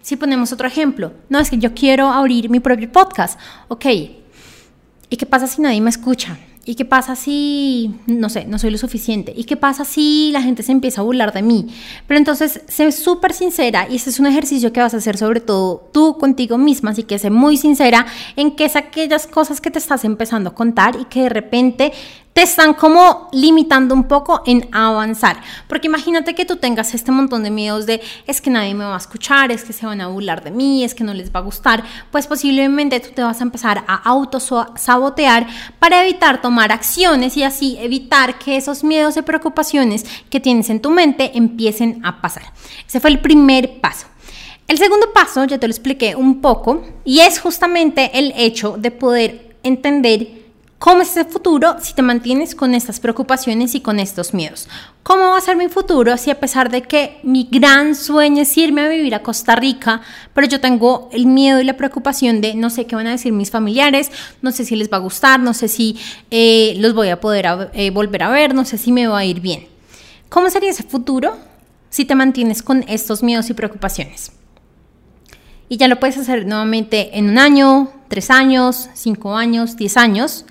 Si 0.00 0.14
ponemos 0.14 0.52
otro 0.52 0.68
ejemplo, 0.68 1.12
no 1.28 1.40
es 1.40 1.50
que 1.50 1.58
yo 1.58 1.74
quiero 1.74 2.08
abrir 2.08 2.48
mi 2.48 2.60
propio 2.60 2.90
podcast, 2.90 3.38
ok, 3.66 3.86
¿y 5.10 5.16
qué 5.16 5.26
pasa 5.26 5.48
si 5.48 5.60
nadie 5.60 5.80
me 5.80 5.90
escucha? 5.90 6.38
¿Y 6.64 6.74
qué 6.76 6.84
pasa 6.84 7.16
si, 7.16 7.96
no 8.06 8.28
sé, 8.28 8.44
no 8.44 8.58
soy 8.58 8.70
lo 8.70 8.78
suficiente? 8.78 9.32
¿Y 9.34 9.44
qué 9.44 9.56
pasa 9.56 9.84
si 9.84 10.30
la 10.30 10.42
gente 10.42 10.62
se 10.62 10.72
empieza 10.72 11.00
a 11.00 11.04
burlar 11.04 11.32
de 11.32 11.42
mí? 11.42 11.66
Pero 12.06 12.18
entonces, 12.18 12.60
sé 12.68 12.92
súper 12.92 13.32
sincera 13.32 13.88
y 13.90 13.96
ese 13.96 14.10
es 14.10 14.20
un 14.20 14.26
ejercicio 14.26 14.72
que 14.72 14.80
vas 14.80 14.94
a 14.94 14.98
hacer 14.98 15.16
sobre 15.16 15.40
todo 15.40 15.88
tú 15.92 16.16
contigo 16.18 16.58
misma, 16.58 16.90
así 16.90 17.02
que 17.02 17.18
sé 17.18 17.30
muy 17.30 17.56
sincera 17.56 18.06
en 18.36 18.54
qué 18.54 18.66
es 18.66 18.76
aquellas 18.76 19.26
cosas 19.26 19.60
que 19.60 19.70
te 19.70 19.78
estás 19.78 20.04
empezando 20.04 20.50
a 20.50 20.54
contar 20.54 20.96
y 21.00 21.06
que 21.06 21.22
de 21.22 21.28
repente 21.30 21.92
te 22.40 22.44
están 22.44 22.72
como 22.72 23.28
limitando 23.32 23.94
un 23.94 24.04
poco 24.04 24.40
en 24.46 24.66
avanzar. 24.72 25.42
Porque 25.68 25.88
imagínate 25.88 26.34
que 26.34 26.46
tú 26.46 26.56
tengas 26.56 26.94
este 26.94 27.12
montón 27.12 27.42
de 27.42 27.50
miedos 27.50 27.84
de 27.84 28.00
es 28.26 28.40
que 28.40 28.48
nadie 28.48 28.72
me 28.72 28.84
va 28.84 28.94
a 28.94 28.96
escuchar, 28.96 29.52
es 29.52 29.62
que 29.62 29.74
se 29.74 29.84
van 29.84 30.00
a 30.00 30.06
burlar 30.08 30.42
de 30.42 30.50
mí, 30.50 30.82
es 30.82 30.94
que 30.94 31.04
no 31.04 31.12
les 31.12 31.30
va 31.30 31.40
a 31.40 31.42
gustar, 31.42 31.84
pues 32.10 32.26
posiblemente 32.26 32.98
tú 33.00 33.10
te 33.14 33.22
vas 33.22 33.40
a 33.40 33.42
empezar 33.42 33.84
a 33.86 33.94
autosabotear 34.08 35.48
para 35.78 36.02
evitar 36.02 36.40
tomar 36.40 36.72
acciones 36.72 37.36
y 37.36 37.42
así 37.42 37.76
evitar 37.78 38.38
que 38.38 38.56
esos 38.56 38.84
miedos 38.84 39.18
y 39.18 39.20
preocupaciones 39.20 40.06
que 40.30 40.40
tienes 40.40 40.70
en 40.70 40.80
tu 40.80 40.88
mente 40.88 41.32
empiecen 41.34 42.00
a 42.06 42.22
pasar. 42.22 42.54
Ese 42.88 43.00
fue 43.00 43.10
el 43.10 43.20
primer 43.20 43.82
paso. 43.82 44.06
El 44.66 44.78
segundo 44.78 45.12
paso, 45.12 45.44
ya 45.44 45.58
te 45.58 45.68
lo 45.68 45.72
expliqué 45.72 46.16
un 46.16 46.40
poco, 46.40 46.84
y 47.04 47.20
es 47.20 47.38
justamente 47.38 48.18
el 48.18 48.32
hecho 48.34 48.78
de 48.78 48.90
poder 48.90 49.58
entender 49.62 50.39
¿Cómo 50.80 51.02
es 51.02 51.14
el 51.18 51.26
futuro 51.26 51.76
si 51.78 51.92
te 51.92 52.00
mantienes 52.00 52.54
con 52.54 52.74
estas 52.74 53.00
preocupaciones 53.00 53.74
y 53.74 53.82
con 53.82 54.00
estos 54.00 54.32
miedos? 54.32 54.66
¿Cómo 55.02 55.24
va 55.24 55.36
a 55.36 55.40
ser 55.42 55.54
mi 55.54 55.68
futuro 55.68 56.16
si 56.16 56.30
a 56.30 56.40
pesar 56.40 56.70
de 56.70 56.80
que 56.80 57.20
mi 57.22 57.46
gran 57.52 57.94
sueño 57.94 58.40
es 58.40 58.56
irme 58.56 58.80
a 58.80 58.88
vivir 58.88 59.14
a 59.14 59.22
Costa 59.22 59.54
Rica, 59.56 60.00
pero 60.32 60.46
yo 60.46 60.58
tengo 60.58 61.10
el 61.12 61.26
miedo 61.26 61.60
y 61.60 61.64
la 61.64 61.76
preocupación 61.76 62.40
de 62.40 62.54
no 62.54 62.70
sé 62.70 62.86
qué 62.86 62.96
van 62.96 63.08
a 63.08 63.10
decir 63.10 63.30
mis 63.30 63.50
familiares, 63.50 64.10
no 64.40 64.52
sé 64.52 64.64
si 64.64 64.74
les 64.74 64.90
va 64.90 64.96
a 64.96 65.00
gustar, 65.00 65.38
no 65.38 65.52
sé 65.52 65.68
si 65.68 65.98
eh, 66.30 66.74
los 66.78 66.94
voy 66.94 67.10
a 67.10 67.20
poder 67.20 67.70
eh, 67.74 67.90
volver 67.90 68.22
a 68.22 68.30
ver, 68.30 68.54
no 68.54 68.64
sé 68.64 68.78
si 68.78 68.90
me 68.90 69.06
va 69.06 69.18
a 69.18 69.24
ir 69.26 69.40
bien? 69.40 69.66
¿Cómo 70.30 70.48
sería 70.48 70.70
ese 70.70 70.84
futuro 70.84 71.36
si 71.90 72.06
te 72.06 72.14
mantienes 72.14 72.62
con 72.62 72.86
estos 72.88 73.22
miedos 73.22 73.50
y 73.50 73.52
preocupaciones? 73.52 74.32
Y 75.68 75.76
ya 75.76 75.88
lo 75.88 76.00
puedes 76.00 76.16
hacer 76.16 76.46
nuevamente 76.46 77.18
en 77.18 77.28
un 77.28 77.36
año, 77.36 77.90
tres 78.08 78.30
años, 78.30 78.88
cinco 78.94 79.36
años, 79.36 79.76
diez 79.76 79.98
años 79.98 80.46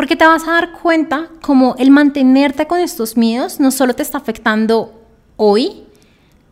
porque 0.00 0.16
te 0.16 0.26
vas 0.26 0.48
a 0.48 0.52
dar 0.52 0.72
cuenta 0.72 1.28
como 1.42 1.74
el 1.78 1.90
mantenerte 1.90 2.66
con 2.66 2.80
estos 2.80 3.18
miedos 3.18 3.60
no 3.60 3.70
solo 3.70 3.92
te 3.92 4.02
está 4.02 4.16
afectando 4.16 4.98
hoy, 5.36 5.84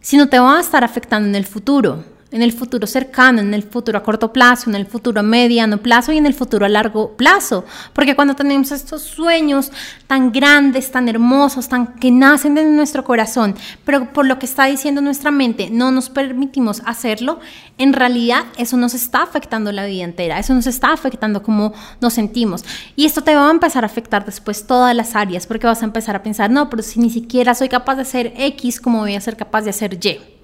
sino 0.03 0.29
te 0.29 0.39
va 0.39 0.59
a 0.59 0.61
estar 0.61 0.85
afectando 0.85 1.31
en 1.31 1.35
el 1.35 1.47
futuro 1.47 2.05
en 2.31 2.43
el 2.43 2.53
futuro 2.53 2.87
cercano, 2.87 3.41
en 3.41 3.55
el 3.55 3.63
futuro 3.63 3.99
a 3.99 4.03
corto 4.03 4.33
plazo, 4.33 4.69
en 4.69 4.77
el 4.77 4.87
futuro 4.87 5.21
a 5.21 5.23
mediano 5.23 5.79
plazo 5.79 6.13
y 6.13 6.19
en 6.19 6.27
el 6.27 6.35
futuro 6.35 6.67
a 6.67 6.69
largo 6.69 7.17
plazo. 7.17 7.65
Porque 7.95 8.15
cuando 8.15 8.35
tenemos 8.35 8.71
estos 8.71 9.03
sueños 9.03 9.73
tan 10.07 10.31
grandes, 10.31 10.91
tan 10.91 11.09
hermosos, 11.09 11.69
tan 11.69 11.95
que 11.95 12.11
nacen 12.11 12.55
de 12.55 12.65
nuestro 12.65 13.03
corazón, 13.05 13.55
pero 13.85 14.13
por 14.13 14.27
lo 14.27 14.39
que 14.39 14.47
está 14.47 14.67
diciendo 14.67 15.01
nuestra 15.01 15.31
mente 15.31 15.71
no 15.71 15.91
nos 15.91 16.11
permitimos 16.11 16.83
hacerlo, 16.85 17.41
en 17.79 17.95
realidad 17.95 18.45
eso 18.59 18.77
nos 18.77 18.93
está 18.93 19.23
afectando 19.23 19.73
la 19.73 19.87
vida 19.87 20.05
entera, 20.05 20.39
eso 20.39 20.53
nos 20.53 20.67
está 20.67 20.93
afectando 20.93 21.43
cómo 21.43 21.73
nos 22.01 22.13
sentimos. 22.13 22.65
Y 22.95 23.07
esto 23.07 23.23
te 23.23 23.35
va 23.35 23.49
a 23.49 23.51
empezar 23.51 23.85
a 23.85 23.87
afectar 23.87 24.27
después 24.27 24.67
todas 24.67 24.95
las 24.95 25.17
áreas, 25.17 25.47
porque 25.47 25.67
vas 25.67 25.81
a 25.83 25.87
empezar 25.87 26.15
a 26.17 26.23
pensar, 26.23 26.51
no, 26.51 26.69
pero 26.69 26.83
si 26.83 27.01
ni 27.01 27.09
siquiera 27.09 27.55
soy 27.55 27.71
capaz 27.71 27.97
de 27.97 28.03
hacer 28.03 28.35
X, 28.37 28.81
¿cómo 28.81 28.99
voy 28.99 29.15
a 29.15 29.21
ser 29.21 29.37
capaz 29.37 29.63
de 29.63 29.71
hacer 29.71 29.95
Y? 29.95 30.38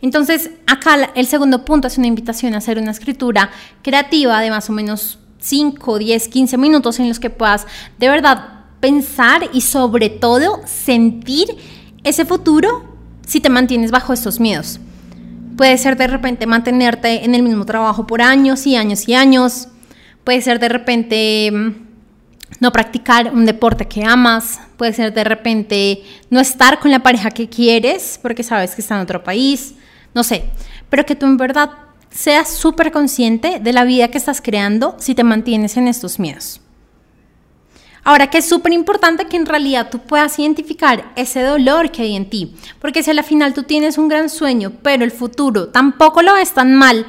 Entonces, 0.00 0.50
acá 0.66 1.10
el 1.14 1.26
segundo 1.26 1.64
punto 1.64 1.88
es 1.88 1.98
una 1.98 2.06
invitación 2.06 2.54
a 2.54 2.58
hacer 2.58 2.78
una 2.78 2.92
escritura 2.92 3.50
creativa 3.82 4.40
de 4.40 4.50
más 4.50 4.70
o 4.70 4.72
menos 4.72 5.18
5, 5.40 5.98
10, 5.98 6.28
15 6.28 6.58
minutos 6.58 6.98
en 7.00 7.08
los 7.08 7.20
que 7.20 7.30
puedas 7.30 7.66
de 7.98 8.08
verdad 8.08 8.58
pensar 8.80 9.48
y 9.52 9.60
sobre 9.62 10.08
todo 10.08 10.60
sentir 10.66 11.48
ese 12.04 12.24
futuro 12.24 12.96
si 13.26 13.40
te 13.40 13.50
mantienes 13.50 13.90
bajo 13.90 14.12
estos 14.12 14.40
miedos. 14.40 14.80
puede 15.56 15.76
ser 15.76 15.96
de 15.96 16.06
repente 16.06 16.46
mantenerte 16.46 17.24
en 17.24 17.34
el 17.34 17.42
mismo 17.42 17.66
trabajo 17.66 18.06
por 18.06 18.22
años 18.22 18.64
y 18.64 18.76
años 18.76 19.08
y 19.08 19.14
años, 19.14 19.66
puede 20.22 20.40
ser 20.40 20.60
de 20.60 20.68
repente 20.68 21.50
mm, 21.50 21.88
no 22.60 22.70
practicar 22.70 23.34
un 23.34 23.44
deporte 23.44 23.88
que 23.88 24.04
amas, 24.04 24.60
puede 24.76 24.92
ser 24.92 25.12
de 25.12 25.24
repente 25.24 26.04
no 26.30 26.38
estar 26.38 26.78
con 26.78 26.92
la 26.92 27.02
pareja 27.02 27.30
que 27.30 27.48
quieres 27.48 28.20
porque 28.22 28.44
sabes 28.44 28.76
que 28.76 28.82
está 28.82 28.94
en 28.94 29.00
otro 29.00 29.24
país, 29.24 29.74
no 30.14 30.24
sé, 30.24 30.50
pero 30.90 31.04
que 31.04 31.16
tú 31.16 31.26
en 31.26 31.36
verdad 31.36 31.70
seas 32.10 32.48
súper 32.48 32.92
consciente 32.92 33.60
de 33.60 33.72
la 33.72 33.84
vida 33.84 34.08
que 34.08 34.18
estás 34.18 34.40
creando 34.40 34.96
si 34.98 35.14
te 35.14 35.24
mantienes 35.24 35.76
en 35.76 35.88
estos 35.88 36.18
miedos. 36.18 36.60
Ahora 38.04 38.30
que 38.30 38.38
es 38.38 38.48
súper 38.48 38.72
importante 38.72 39.26
que 39.26 39.36
en 39.36 39.44
realidad 39.44 39.90
tú 39.90 39.98
puedas 39.98 40.38
identificar 40.38 41.12
ese 41.14 41.42
dolor 41.42 41.90
que 41.90 42.02
hay 42.02 42.16
en 42.16 42.30
ti, 42.30 42.54
porque 42.80 43.02
si 43.02 43.10
a 43.10 43.14
la 43.14 43.22
final 43.22 43.52
tú 43.52 43.64
tienes 43.64 43.98
un 43.98 44.08
gran 44.08 44.30
sueño, 44.30 44.72
pero 44.82 45.04
el 45.04 45.10
futuro 45.10 45.68
tampoco 45.68 46.22
lo 46.22 46.34
ves 46.34 46.52
tan 46.52 46.74
mal, 46.74 47.04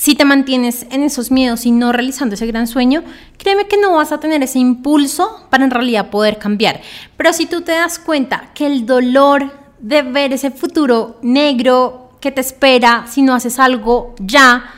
si 0.00 0.14
te 0.14 0.24
mantienes 0.24 0.86
en 0.90 1.02
esos 1.02 1.30
miedos 1.30 1.66
y 1.66 1.72
no 1.72 1.92
realizando 1.92 2.34
ese 2.34 2.46
gran 2.46 2.66
sueño, 2.66 3.04
créeme 3.36 3.68
que 3.68 3.76
no 3.76 3.92
vas 3.92 4.12
a 4.12 4.18
tener 4.18 4.42
ese 4.42 4.58
impulso 4.58 5.46
para 5.50 5.64
en 5.64 5.70
realidad 5.70 6.08
poder 6.08 6.38
cambiar. 6.38 6.80
Pero 7.18 7.34
si 7.34 7.44
tú 7.44 7.60
te 7.60 7.72
das 7.72 7.98
cuenta 7.98 8.50
que 8.54 8.64
el 8.64 8.86
dolor 8.86 9.52
de 9.78 10.00
ver 10.00 10.32
ese 10.32 10.52
futuro 10.52 11.18
negro 11.20 11.99
que 12.20 12.30
te 12.30 12.40
espera 12.40 13.06
si 13.08 13.22
no 13.22 13.34
haces 13.34 13.58
algo 13.58 14.14
ya, 14.18 14.74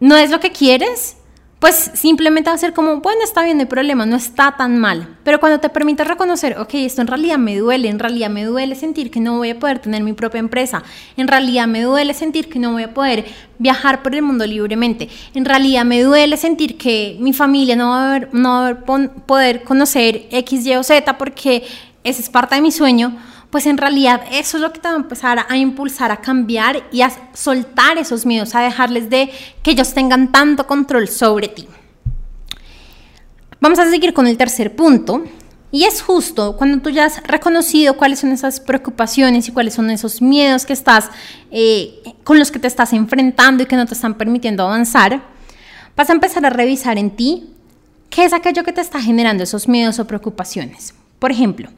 no 0.00 0.16
es 0.16 0.30
lo 0.30 0.40
que 0.40 0.52
quieres, 0.52 1.16
pues 1.58 1.90
simplemente 1.94 2.50
va 2.50 2.54
a 2.54 2.58
ser 2.58 2.74
como, 2.74 3.00
bueno, 3.00 3.22
está 3.24 3.42
bien, 3.42 3.56
no 3.56 3.62
hay 3.62 3.66
problema, 3.66 4.04
no 4.04 4.16
está 4.16 4.54
tan 4.56 4.78
mal. 4.78 5.16
Pero 5.24 5.40
cuando 5.40 5.58
te 5.58 5.70
permite 5.70 6.04
reconocer, 6.04 6.58
ok, 6.58 6.74
esto 6.74 7.00
en 7.00 7.06
realidad 7.06 7.38
me 7.38 7.56
duele, 7.56 7.88
en 7.88 7.98
realidad 7.98 8.28
me 8.28 8.44
duele 8.44 8.74
sentir 8.74 9.10
que 9.10 9.20
no 9.20 9.38
voy 9.38 9.50
a 9.50 9.58
poder 9.58 9.78
tener 9.78 10.02
mi 10.02 10.12
propia 10.12 10.38
empresa, 10.38 10.82
en 11.16 11.28
realidad 11.28 11.66
me 11.66 11.80
duele 11.80 12.12
sentir 12.12 12.50
que 12.50 12.58
no 12.58 12.72
voy 12.72 12.82
a 12.82 12.92
poder 12.92 13.24
viajar 13.58 14.02
por 14.02 14.14
el 14.14 14.22
mundo 14.22 14.46
libremente, 14.46 15.08
en 15.34 15.46
realidad 15.46 15.86
me 15.86 16.02
duele 16.02 16.36
sentir 16.36 16.76
que 16.76 17.16
mi 17.20 17.32
familia 17.32 17.74
no 17.74 17.88
va 17.88 18.16
a, 18.16 18.20
no 18.32 18.50
va 18.50 18.68
a 18.68 19.06
poder 19.26 19.62
conocer 19.62 20.26
X, 20.30 20.66
Y 20.66 20.76
o 20.76 20.82
Z 20.82 21.16
porque 21.16 21.64
esa 22.04 22.20
es 22.20 22.28
parte 22.28 22.54
de 22.54 22.60
mi 22.60 22.70
sueño 22.70 23.16
pues 23.56 23.64
en 23.64 23.78
realidad 23.78 24.20
eso 24.32 24.58
es 24.58 24.62
lo 24.62 24.70
que 24.70 24.80
te 24.80 24.88
va 24.88 24.92
a 24.92 24.98
empezar 24.98 25.46
a, 25.48 25.56
impulsar 25.56 26.10
a 26.10 26.18
cambiar 26.18 26.82
y 26.92 27.00
a 27.00 27.10
soltar 27.32 27.96
esos 27.96 28.26
miedos, 28.26 28.54
a 28.54 28.60
dejarles 28.60 29.08
de 29.08 29.30
que 29.62 29.70
ellos 29.70 29.94
tengan 29.94 30.30
tanto 30.30 30.66
control 30.66 31.08
sobre 31.08 31.48
ti. 31.48 31.66
Vamos 33.58 33.78
a 33.78 33.88
seguir 33.88 34.12
con 34.12 34.26
el 34.26 34.36
tercer 34.36 34.76
punto. 34.76 35.24
Y 35.72 35.84
es 35.84 36.02
justo 36.02 36.58
cuando 36.58 36.82
tú 36.82 36.90
ya 36.90 37.06
has 37.06 37.22
reconocido 37.22 37.96
cuáles 37.96 38.18
son 38.18 38.30
esas 38.30 38.60
preocupaciones 38.60 39.48
y 39.48 39.52
cuáles 39.52 39.72
son 39.72 39.88
esos 39.88 40.20
miedos 40.20 40.66
que 40.66 40.74
estás, 40.74 41.08
eh, 41.50 42.02
con 42.24 42.38
los 42.38 42.50
que 42.50 42.58
te 42.58 42.66
estás 42.66 42.92
enfrentando 42.92 43.62
y 43.62 43.66
que 43.66 43.76
no 43.76 43.86
te 43.86 43.94
están 43.94 44.18
permitiendo 44.18 44.64
avanzar, 44.64 45.22
vas 45.96 46.10
a 46.10 46.12
empezar 46.12 46.44
a 46.44 46.50
revisar 46.50 46.98
en 46.98 47.10
ti 47.10 47.54
qué 48.10 48.26
es 48.26 48.34
aquello 48.34 48.64
que 48.64 48.74
te 48.74 48.82
está 48.82 49.00
generando 49.00 49.44
esos 49.44 49.66
miedos 49.66 49.98
o 49.98 50.06
preocupaciones. 50.06 50.92
Por 51.18 51.30
ejemplo, 51.30 51.70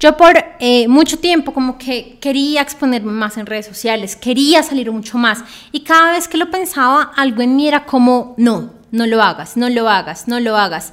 yo 0.00 0.16
por 0.16 0.36
eh, 0.58 0.88
mucho 0.88 1.18
tiempo 1.18 1.52
como 1.52 1.78
que 1.78 2.18
quería 2.20 2.60
exponerme 2.60 3.12
más 3.12 3.36
en 3.36 3.46
redes 3.46 3.66
sociales, 3.66 4.16
quería 4.16 4.62
salir 4.62 4.90
mucho 4.90 5.18
más 5.18 5.44
y 5.72 5.80
cada 5.80 6.12
vez 6.12 6.28
que 6.28 6.36
lo 6.36 6.50
pensaba 6.50 7.12
algo 7.16 7.42
en 7.42 7.56
mí 7.56 7.68
era 7.68 7.86
como, 7.86 8.34
no, 8.36 8.72
no 8.90 9.06
lo 9.06 9.22
hagas, 9.22 9.56
no 9.56 9.70
lo 9.70 9.88
hagas, 9.88 10.28
no 10.28 10.40
lo 10.40 10.56
hagas. 10.56 10.92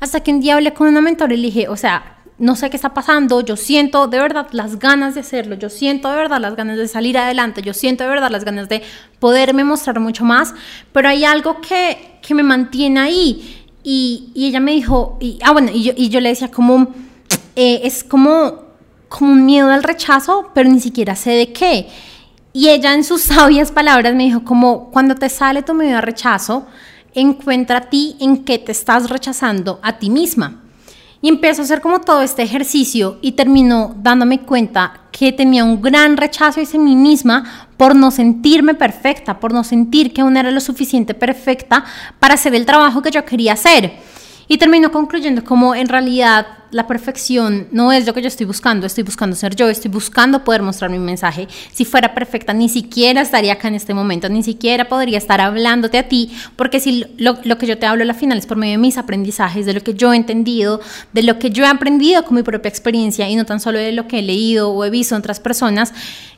Hasta 0.00 0.20
que 0.20 0.30
un 0.30 0.40
día 0.40 0.54
hablé 0.54 0.72
con 0.74 0.88
una 0.88 1.00
mentora 1.00 1.34
y 1.34 1.42
dije, 1.42 1.68
o 1.68 1.76
sea, 1.76 2.16
no 2.38 2.54
sé 2.54 2.70
qué 2.70 2.76
está 2.76 2.94
pasando, 2.94 3.40
yo 3.40 3.56
siento 3.56 4.06
de 4.06 4.18
verdad 4.18 4.46
las 4.52 4.78
ganas 4.78 5.14
de 5.14 5.20
hacerlo, 5.20 5.56
yo 5.56 5.68
siento 5.68 6.08
de 6.08 6.16
verdad 6.16 6.40
las 6.40 6.54
ganas 6.54 6.78
de 6.78 6.86
salir 6.86 7.18
adelante, 7.18 7.62
yo 7.62 7.74
siento 7.74 8.04
de 8.04 8.10
verdad 8.10 8.30
las 8.30 8.44
ganas 8.44 8.68
de 8.68 8.82
poderme 9.18 9.64
mostrar 9.64 9.98
mucho 9.98 10.24
más, 10.24 10.54
pero 10.92 11.08
hay 11.08 11.24
algo 11.24 11.60
que, 11.60 12.18
que 12.22 12.34
me 12.34 12.42
mantiene 12.42 13.00
ahí. 13.00 13.64
Y, 13.82 14.32
ella 14.36 14.60
me 14.60 14.72
dijo, 14.72 15.18
ah 15.42 15.52
bueno, 15.52 15.70
y 15.72 15.82
yo, 15.82 15.92
y 15.96 16.10
yo 16.10 16.20
le 16.20 16.28
decía 16.28 16.50
como 16.50 16.88
eh, 17.60 17.80
es 17.82 18.04
como, 18.04 18.66
como 19.08 19.32
un 19.32 19.44
miedo 19.44 19.68
al 19.68 19.82
rechazo, 19.82 20.48
pero 20.54 20.70
ni 20.70 20.78
siquiera 20.78 21.16
sé 21.16 21.30
de 21.30 21.52
qué. 21.52 21.88
Y 22.52 22.68
ella 22.68 22.94
en 22.94 23.02
sus 23.02 23.22
sabias 23.34 23.72
palabras 23.72 24.14
me 24.14 24.22
dijo 24.22 24.44
como 24.44 24.90
cuando 24.92 25.16
te 25.16 25.28
sale 25.28 25.62
tu 25.64 25.74
miedo 25.74 25.96
al 25.96 26.04
rechazo, 26.04 26.66
encuentra 27.14 27.78
a 27.78 27.90
ti 27.90 28.14
en 28.20 28.44
qué 28.44 28.58
te 28.58 28.70
estás 28.70 29.10
rechazando 29.10 29.80
a 29.82 29.98
ti 29.98 30.08
misma. 30.08 30.62
Y 31.20 31.28
empiezo 31.28 31.62
a 31.62 31.64
hacer 31.64 31.80
como 31.80 32.00
todo 32.00 32.22
este 32.22 32.44
ejercicio 32.44 33.18
y 33.22 33.32
terminó 33.32 33.92
dándome 34.04 34.42
cuenta 34.42 35.00
que 35.10 35.32
tenía 35.32 35.64
un 35.64 35.82
gran 35.82 36.16
rechazo 36.16 36.60
hacia 36.60 36.78
mí 36.78 36.94
misma 36.94 37.66
por 37.76 37.96
no 37.96 38.12
sentirme 38.12 38.74
perfecta, 38.74 39.40
por 39.40 39.52
no 39.52 39.64
sentir 39.64 40.12
que 40.12 40.20
aún 40.20 40.36
era 40.36 40.52
lo 40.52 40.60
suficiente 40.60 41.12
perfecta 41.12 41.84
para 42.20 42.34
hacer 42.34 42.54
el 42.54 42.64
trabajo 42.66 43.02
que 43.02 43.10
yo 43.10 43.24
quería 43.24 43.54
hacer. 43.54 43.98
Y 44.48 44.56
termino 44.56 44.90
concluyendo 44.90 45.44
como 45.44 45.74
en 45.74 45.88
realidad 45.88 46.46
la 46.70 46.86
perfección 46.86 47.68
no 47.70 47.92
es 47.92 48.06
lo 48.06 48.14
que 48.14 48.22
yo 48.22 48.28
estoy 48.28 48.46
buscando, 48.46 48.86
estoy 48.86 49.04
buscando 49.04 49.36
ser 49.36 49.54
yo, 49.54 49.68
estoy 49.68 49.90
buscando 49.90 50.44
poder 50.44 50.62
mostrar 50.62 50.90
mi 50.90 50.98
mensaje. 50.98 51.48
Si 51.72 51.84
fuera 51.84 52.14
perfecta, 52.14 52.52
ni 52.54 52.68
siquiera 52.68 53.20
estaría 53.20 53.54
acá 53.54 53.68
en 53.68 53.74
este 53.74 53.94
momento, 53.94 54.28
ni 54.28 54.42
siquiera 54.42 54.86
podría 54.86 55.18
estar 55.18 55.40
hablándote 55.40 55.98
a 55.98 56.08
ti, 56.08 56.32
porque 56.56 56.80
si 56.80 57.04
lo, 57.18 57.38
lo 57.44 57.58
que 57.58 57.66
yo 57.66 57.78
te 57.78 57.86
hablo 57.86 58.02
a 58.02 58.06
la 58.06 58.14
final 58.14 58.38
es 58.38 58.46
por 58.46 58.56
medio 58.56 58.72
de 58.72 58.78
mis 58.78 58.98
aprendizajes, 58.98 59.66
de 59.66 59.74
lo 59.74 59.80
que 59.82 59.94
yo 59.94 60.12
he 60.12 60.16
entendido, 60.16 60.80
de 61.12 61.22
lo 61.22 61.38
que 61.38 61.50
yo 61.50 61.64
he 61.64 61.68
aprendido 61.68 62.24
con 62.24 62.34
mi 62.34 62.42
propia 62.42 62.68
experiencia 62.68 63.28
y 63.28 63.36
no 63.36 63.44
tan 63.44 63.60
solo 63.60 63.78
de 63.78 63.92
lo 63.92 64.08
que 64.08 64.20
he 64.20 64.22
leído 64.22 64.70
o 64.70 64.84
he 64.84 64.90
visto 64.90 65.14
en 65.14 65.20
otras 65.20 65.40
personas, 65.40 65.92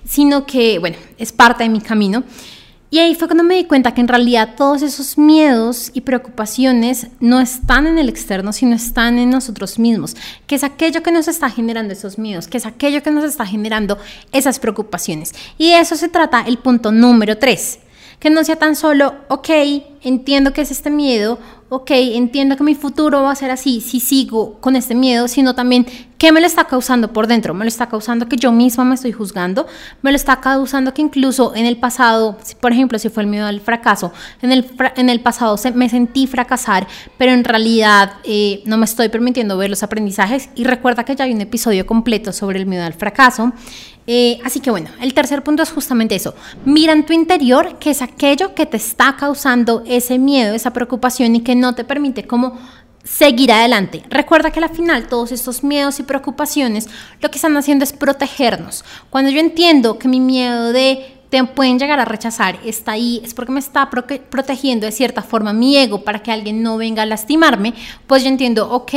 sino 0.04 0.46
que, 0.46 0.78
bueno, 0.78 0.96
es 1.18 1.32
parte 1.32 1.64
de 1.64 1.68
mi 1.68 1.80
camino. 1.80 2.24
Y 2.92 2.98
ahí 2.98 3.14
fue 3.14 3.28
cuando 3.28 3.44
me 3.44 3.54
di 3.54 3.66
cuenta 3.66 3.94
que 3.94 4.00
en 4.00 4.08
realidad 4.08 4.54
todos 4.56 4.82
esos 4.82 5.16
miedos 5.16 5.92
y 5.94 6.00
preocupaciones 6.00 7.06
no 7.20 7.38
están 7.38 7.86
en 7.86 7.98
el 7.98 8.08
externo, 8.08 8.52
sino 8.52 8.74
están 8.74 9.20
en 9.20 9.30
nosotros 9.30 9.78
mismos, 9.78 10.16
que 10.48 10.56
es 10.56 10.64
aquello 10.64 11.00
que 11.00 11.12
nos 11.12 11.28
está 11.28 11.48
generando 11.50 11.92
esos 11.92 12.18
miedos, 12.18 12.48
que 12.48 12.58
es 12.58 12.66
aquello 12.66 13.04
que 13.04 13.12
nos 13.12 13.22
está 13.22 13.46
generando 13.46 13.96
esas 14.32 14.58
preocupaciones. 14.58 15.34
Y 15.56 15.70
de 15.70 15.78
eso 15.78 15.94
se 15.94 16.08
trata 16.08 16.42
el 16.44 16.58
punto 16.58 16.90
número 16.90 17.38
tres, 17.38 17.78
que 18.18 18.28
no 18.28 18.42
sea 18.42 18.56
tan 18.56 18.74
solo, 18.74 19.14
ok, 19.28 19.48
entiendo 20.02 20.52
que 20.52 20.62
es 20.62 20.72
este 20.72 20.90
miedo, 20.90 21.38
ok, 21.70 21.90
entiendo 21.92 22.56
que 22.56 22.64
mi 22.64 22.74
futuro 22.74 23.22
va 23.22 23.30
a 23.30 23.36
ser 23.36 23.52
así 23.52 23.80
si 23.80 24.00
sigo 24.00 24.58
con 24.60 24.74
este 24.74 24.96
miedo, 24.96 25.28
sino 25.28 25.54
también 25.54 25.86
qué 26.18 26.32
me 26.32 26.40
lo 26.40 26.46
está 26.48 26.64
causando 26.64 27.12
por 27.12 27.28
dentro. 27.28 27.54
Me 27.54 27.64
lo 27.64 27.68
está 27.68 27.86
causando 27.86 28.28
que 28.28 28.36
yo 28.36 28.50
misma 28.50 28.84
me 28.84 28.96
estoy 28.96 29.12
juzgando, 29.12 29.66
me 30.02 30.10
lo 30.10 30.16
está 30.16 30.40
causando 30.40 30.92
que 30.92 31.00
incluso 31.00 31.54
en 31.54 31.66
el 31.66 31.76
pasado, 31.76 32.36
por 32.60 32.72
ejemplo, 32.72 32.98
si 32.98 33.08
fue 33.08 33.22
el 33.22 33.28
miedo 33.28 33.46
al 33.46 33.60
fracaso, 33.60 34.12
en 34.42 34.50
el, 34.50 34.66
en 34.96 35.08
el 35.08 35.20
pasado 35.20 35.56
me 35.74 35.88
sentí 35.88 36.26
fracasar, 36.26 36.88
pero 37.16 37.32
en 37.32 37.44
realidad 37.44 38.14
eh, 38.24 38.62
no 38.66 38.76
me 38.76 38.84
estoy 38.84 39.08
permitiendo 39.08 39.56
ver 39.56 39.70
los 39.70 39.84
aprendizajes. 39.84 40.50
Y 40.56 40.64
recuerda 40.64 41.04
que 41.04 41.14
ya 41.14 41.24
hay 41.24 41.32
un 41.32 41.40
episodio 41.40 41.86
completo 41.86 42.32
sobre 42.32 42.58
el 42.58 42.66
miedo 42.66 42.84
al 42.84 42.94
fracaso. 42.94 43.52
Eh, 44.12 44.40
así 44.42 44.58
que 44.58 44.72
bueno, 44.72 44.90
el 45.00 45.14
tercer 45.14 45.44
punto 45.44 45.62
es 45.62 45.70
justamente 45.70 46.16
eso. 46.16 46.34
Mira 46.64 46.92
en 46.92 47.06
tu 47.06 47.12
interior 47.12 47.76
qué 47.78 47.90
es 47.90 48.02
aquello 48.02 48.56
que 48.56 48.66
te 48.66 48.76
está 48.76 49.14
causando 49.16 49.84
ese 49.86 50.18
miedo, 50.18 50.52
esa 50.52 50.72
preocupación 50.72 51.36
y 51.36 51.42
que 51.42 51.54
no 51.54 51.76
te 51.76 51.84
permite 51.84 52.26
como 52.26 52.58
seguir 53.04 53.52
adelante. 53.52 54.02
Recuerda 54.10 54.50
que 54.50 54.58
al 54.58 54.68
final 54.74 55.06
todos 55.06 55.30
estos 55.30 55.62
miedos 55.62 56.00
y 56.00 56.02
preocupaciones 56.02 56.88
lo 57.20 57.30
que 57.30 57.36
están 57.36 57.56
haciendo 57.56 57.84
es 57.84 57.92
protegernos. 57.92 58.84
Cuando 59.10 59.30
yo 59.30 59.38
entiendo 59.38 59.96
que 59.96 60.08
mi 60.08 60.18
miedo 60.18 60.72
de 60.72 61.19
te 61.30 61.42
pueden 61.44 61.78
llegar 61.78 62.00
a 62.00 62.04
rechazar, 62.04 62.58
está 62.64 62.92
ahí, 62.92 63.20
es 63.24 63.34
porque 63.34 63.52
me 63.52 63.60
está 63.60 63.88
protegiendo 63.88 64.84
de 64.84 64.92
cierta 64.92 65.22
forma 65.22 65.52
mi 65.52 65.76
ego 65.76 66.02
para 66.02 66.22
que 66.22 66.32
alguien 66.32 66.62
no 66.62 66.76
venga 66.76 67.04
a 67.04 67.06
lastimarme, 67.06 67.72
pues 68.08 68.24
yo 68.24 68.28
entiendo, 68.28 68.68
ok, 68.68 68.92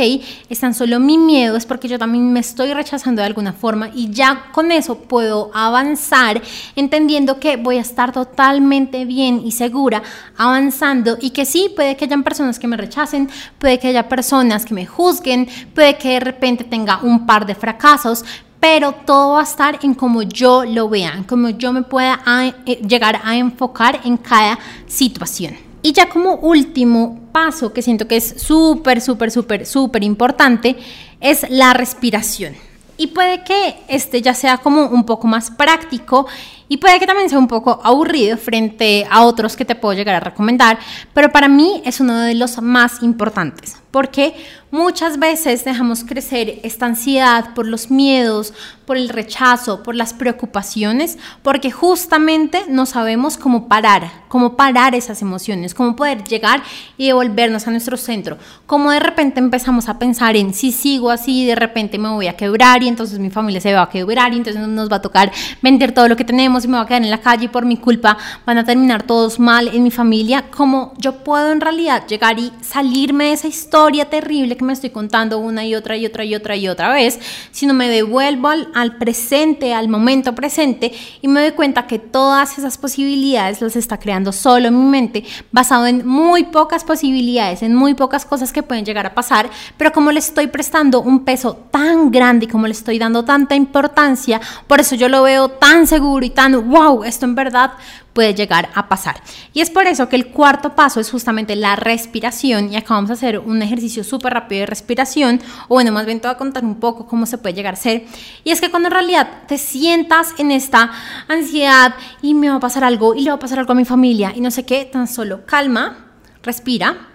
es 0.48 0.58
tan 0.58 0.74
solo 0.74 0.98
mi 0.98 1.16
miedo, 1.16 1.56
es 1.56 1.64
porque 1.64 1.86
yo 1.86 1.98
también 1.98 2.32
me 2.32 2.40
estoy 2.40 2.74
rechazando 2.74 3.22
de 3.22 3.26
alguna 3.26 3.52
forma 3.52 3.90
y 3.94 4.10
ya 4.10 4.46
con 4.52 4.72
eso 4.72 4.98
puedo 4.98 5.52
avanzar 5.54 6.42
entendiendo 6.74 7.38
que 7.38 7.56
voy 7.56 7.78
a 7.78 7.82
estar 7.82 8.12
totalmente 8.12 9.04
bien 9.04 9.40
y 9.44 9.52
segura 9.52 10.02
avanzando 10.36 11.16
y 11.20 11.30
que 11.30 11.46
sí, 11.46 11.72
puede 11.74 11.96
que 11.96 12.06
hayan 12.06 12.24
personas 12.24 12.58
que 12.58 12.66
me 12.66 12.76
rechacen, 12.76 13.30
puede 13.60 13.78
que 13.78 13.88
haya 13.88 14.08
personas 14.08 14.64
que 14.64 14.74
me 14.74 14.86
juzguen, 14.86 15.48
puede 15.72 15.96
que 15.98 16.14
de 16.14 16.20
repente 16.20 16.64
tenga 16.64 16.98
un 17.02 17.26
par 17.26 17.46
de 17.46 17.54
fracasos, 17.54 18.24
pero 18.64 18.92
todo 18.92 19.34
va 19.34 19.40
a 19.40 19.42
estar 19.42 19.78
en 19.82 19.92
cómo 19.92 20.22
yo 20.22 20.64
lo 20.64 20.88
vea, 20.88 21.12
en 21.12 21.24
cómo 21.24 21.50
yo 21.50 21.70
me 21.70 21.82
pueda 21.82 22.18
eh, 22.64 22.76
llegar 22.76 23.20
a 23.22 23.36
enfocar 23.36 24.00
en 24.04 24.16
cada 24.16 24.58
situación. 24.86 25.54
Y 25.82 25.92
ya 25.92 26.08
como 26.08 26.36
último 26.36 27.28
paso 27.30 27.74
que 27.74 27.82
siento 27.82 28.08
que 28.08 28.16
es 28.16 28.40
súper, 28.40 29.02
súper, 29.02 29.30
súper, 29.30 29.66
súper 29.66 30.02
importante 30.02 30.76
es 31.20 31.44
la 31.50 31.74
respiración. 31.74 32.54
Y 32.96 33.08
puede 33.08 33.44
que 33.44 33.82
este 33.86 34.22
ya 34.22 34.32
sea 34.32 34.56
como 34.56 34.86
un 34.86 35.04
poco 35.04 35.26
más 35.26 35.50
práctico 35.50 36.26
y 36.68 36.78
puede 36.78 36.98
que 36.98 37.06
también 37.06 37.28
sea 37.28 37.38
un 37.38 37.48
poco 37.48 37.80
aburrido 37.82 38.36
frente 38.36 39.06
a 39.10 39.24
otros 39.24 39.56
que 39.56 39.64
te 39.64 39.74
puedo 39.74 39.94
llegar 39.94 40.14
a 40.14 40.20
recomendar, 40.20 40.78
pero 41.12 41.30
para 41.30 41.48
mí 41.48 41.82
es 41.84 42.00
uno 42.00 42.18
de 42.18 42.34
los 42.34 42.60
más 42.60 43.02
importantes 43.02 43.76
porque 43.94 44.34
muchas 44.72 45.20
veces 45.20 45.64
dejamos 45.64 46.02
crecer 46.02 46.58
esta 46.64 46.86
ansiedad 46.86 47.54
por 47.54 47.64
los 47.64 47.92
miedos, 47.92 48.52
por 48.86 48.96
el 48.96 49.08
rechazo, 49.08 49.84
por 49.84 49.94
las 49.94 50.12
preocupaciones, 50.12 51.16
porque 51.44 51.70
justamente 51.70 52.64
no 52.68 52.86
sabemos 52.86 53.36
cómo 53.36 53.68
parar, 53.68 54.10
cómo 54.26 54.56
parar 54.56 54.96
esas 54.96 55.22
emociones, 55.22 55.74
cómo 55.74 55.94
poder 55.94 56.24
llegar 56.24 56.60
y 56.98 57.06
devolvernos 57.06 57.68
a 57.68 57.70
nuestro 57.70 57.96
centro. 57.96 58.36
Como 58.66 58.90
de 58.90 58.98
repente 58.98 59.38
empezamos 59.38 59.88
a 59.88 59.96
pensar 60.00 60.34
en 60.34 60.54
si 60.54 60.72
sigo 60.72 61.08
así, 61.10 61.46
de 61.46 61.54
repente 61.54 61.96
me 61.96 62.08
voy 62.08 62.26
a 62.26 62.36
quebrar 62.36 62.82
y 62.82 62.88
entonces 62.88 63.20
mi 63.20 63.30
familia 63.30 63.60
se 63.60 63.72
va 63.72 63.82
a 63.82 63.90
quebrar 63.90 64.34
y 64.34 64.38
entonces 64.38 64.66
nos 64.66 64.90
va 64.90 64.96
a 64.96 65.02
tocar 65.02 65.30
vender 65.62 65.92
todo 65.92 66.08
lo 66.08 66.16
que 66.16 66.24
tenemos 66.24 66.53
y 66.62 66.68
me 66.68 66.76
va 66.76 66.82
a 66.82 66.86
quedar 66.86 67.02
en 67.02 67.10
la 67.10 67.20
calle 67.20 67.48
por 67.48 67.64
mi 67.64 67.78
culpa 67.78 68.16
van 68.46 68.58
a 68.58 68.64
terminar 68.64 69.02
todos 69.02 69.38
mal 69.38 69.68
en 69.68 69.82
mi 69.82 69.90
familia. 69.90 70.44
Como 70.50 70.92
yo 70.98 71.24
puedo 71.24 71.50
en 71.50 71.60
realidad 71.60 72.06
llegar 72.06 72.38
y 72.38 72.52
salirme 72.60 73.24
de 73.24 73.32
esa 73.32 73.48
historia 73.48 74.10
terrible 74.10 74.56
que 74.56 74.64
me 74.64 74.72
estoy 74.72 74.90
contando 74.90 75.38
una 75.38 75.64
y 75.64 75.74
otra 75.74 75.96
y 75.96 76.06
otra 76.06 76.24
y 76.24 76.34
otra 76.34 76.54
y 76.56 76.68
otra 76.68 76.92
vez, 76.92 77.18
sino 77.50 77.74
me 77.74 77.88
devuelvo 77.88 78.48
al, 78.48 78.68
al 78.74 78.98
presente, 78.98 79.74
al 79.74 79.88
momento 79.88 80.34
presente 80.34 80.92
y 81.22 81.28
me 81.28 81.40
doy 81.40 81.52
cuenta 81.52 81.86
que 81.86 81.98
todas 81.98 82.58
esas 82.58 82.78
posibilidades 82.78 83.60
las 83.60 83.76
está 83.76 83.98
creando 83.98 84.32
solo 84.32 84.68
en 84.68 84.78
mi 84.78 84.90
mente, 84.90 85.24
basado 85.50 85.86
en 85.86 86.06
muy 86.06 86.44
pocas 86.44 86.84
posibilidades, 86.84 87.62
en 87.62 87.74
muy 87.74 87.94
pocas 87.94 88.24
cosas 88.24 88.52
que 88.52 88.62
pueden 88.62 88.84
llegar 88.84 89.06
a 89.06 89.14
pasar, 89.14 89.48
pero 89.76 89.92
como 89.92 90.12
le 90.12 90.18
estoy 90.18 90.48
prestando 90.48 91.00
un 91.00 91.24
peso 91.24 91.54
tan 91.70 92.10
grande 92.10 92.44
y 92.44 92.48
como 92.48 92.66
le 92.66 92.72
estoy 92.72 92.98
dando 92.98 93.24
tanta 93.24 93.54
importancia, 93.54 94.40
por 94.66 94.80
eso 94.80 94.94
yo 94.94 95.08
lo 95.08 95.22
veo 95.22 95.48
tan 95.48 95.86
seguro 95.86 96.24
y 96.24 96.30
tan, 96.30 96.43
wow, 96.52 97.04
esto 97.04 97.24
en 97.24 97.34
verdad 97.34 97.72
puede 98.12 98.34
llegar 98.34 98.70
a 98.74 98.88
pasar. 98.88 99.16
Y 99.52 99.60
es 99.60 99.70
por 99.70 99.86
eso 99.86 100.08
que 100.08 100.16
el 100.16 100.28
cuarto 100.28 100.74
paso 100.74 101.00
es 101.00 101.10
justamente 101.10 101.56
la 101.56 101.76
respiración 101.76 102.72
y 102.72 102.76
acá 102.76 102.94
vamos 102.94 103.10
a 103.10 103.14
hacer 103.14 103.38
un 103.38 103.60
ejercicio 103.62 104.04
súper 104.04 104.34
rápido 104.34 104.60
de 104.60 104.66
respiración, 104.66 105.40
o 105.68 105.74
bueno, 105.74 105.92
más 105.92 106.06
bien 106.06 106.20
te 106.20 106.28
voy 106.28 106.34
a 106.34 106.38
contar 106.38 106.64
un 106.64 106.76
poco 106.76 107.06
cómo 107.06 107.26
se 107.26 107.38
puede 107.38 107.54
llegar 107.54 107.74
a 107.74 107.76
ser. 107.76 108.06
Y 108.44 108.50
es 108.50 108.60
que 108.60 108.70
cuando 108.70 108.88
en 108.88 108.94
realidad 108.94 109.28
te 109.48 109.58
sientas 109.58 110.34
en 110.38 110.50
esta 110.50 110.92
ansiedad 111.28 111.94
y 112.22 112.34
me 112.34 112.48
va 112.48 112.56
a 112.56 112.60
pasar 112.60 112.84
algo 112.84 113.14
y 113.14 113.22
le 113.22 113.30
va 113.30 113.36
a 113.36 113.40
pasar 113.40 113.58
algo 113.58 113.72
a 113.72 113.76
mi 113.76 113.84
familia 113.84 114.32
y 114.34 114.40
no 114.40 114.50
sé 114.50 114.64
qué, 114.64 114.84
tan 114.84 115.08
solo 115.08 115.44
calma, 115.46 116.06
respira. 116.42 117.13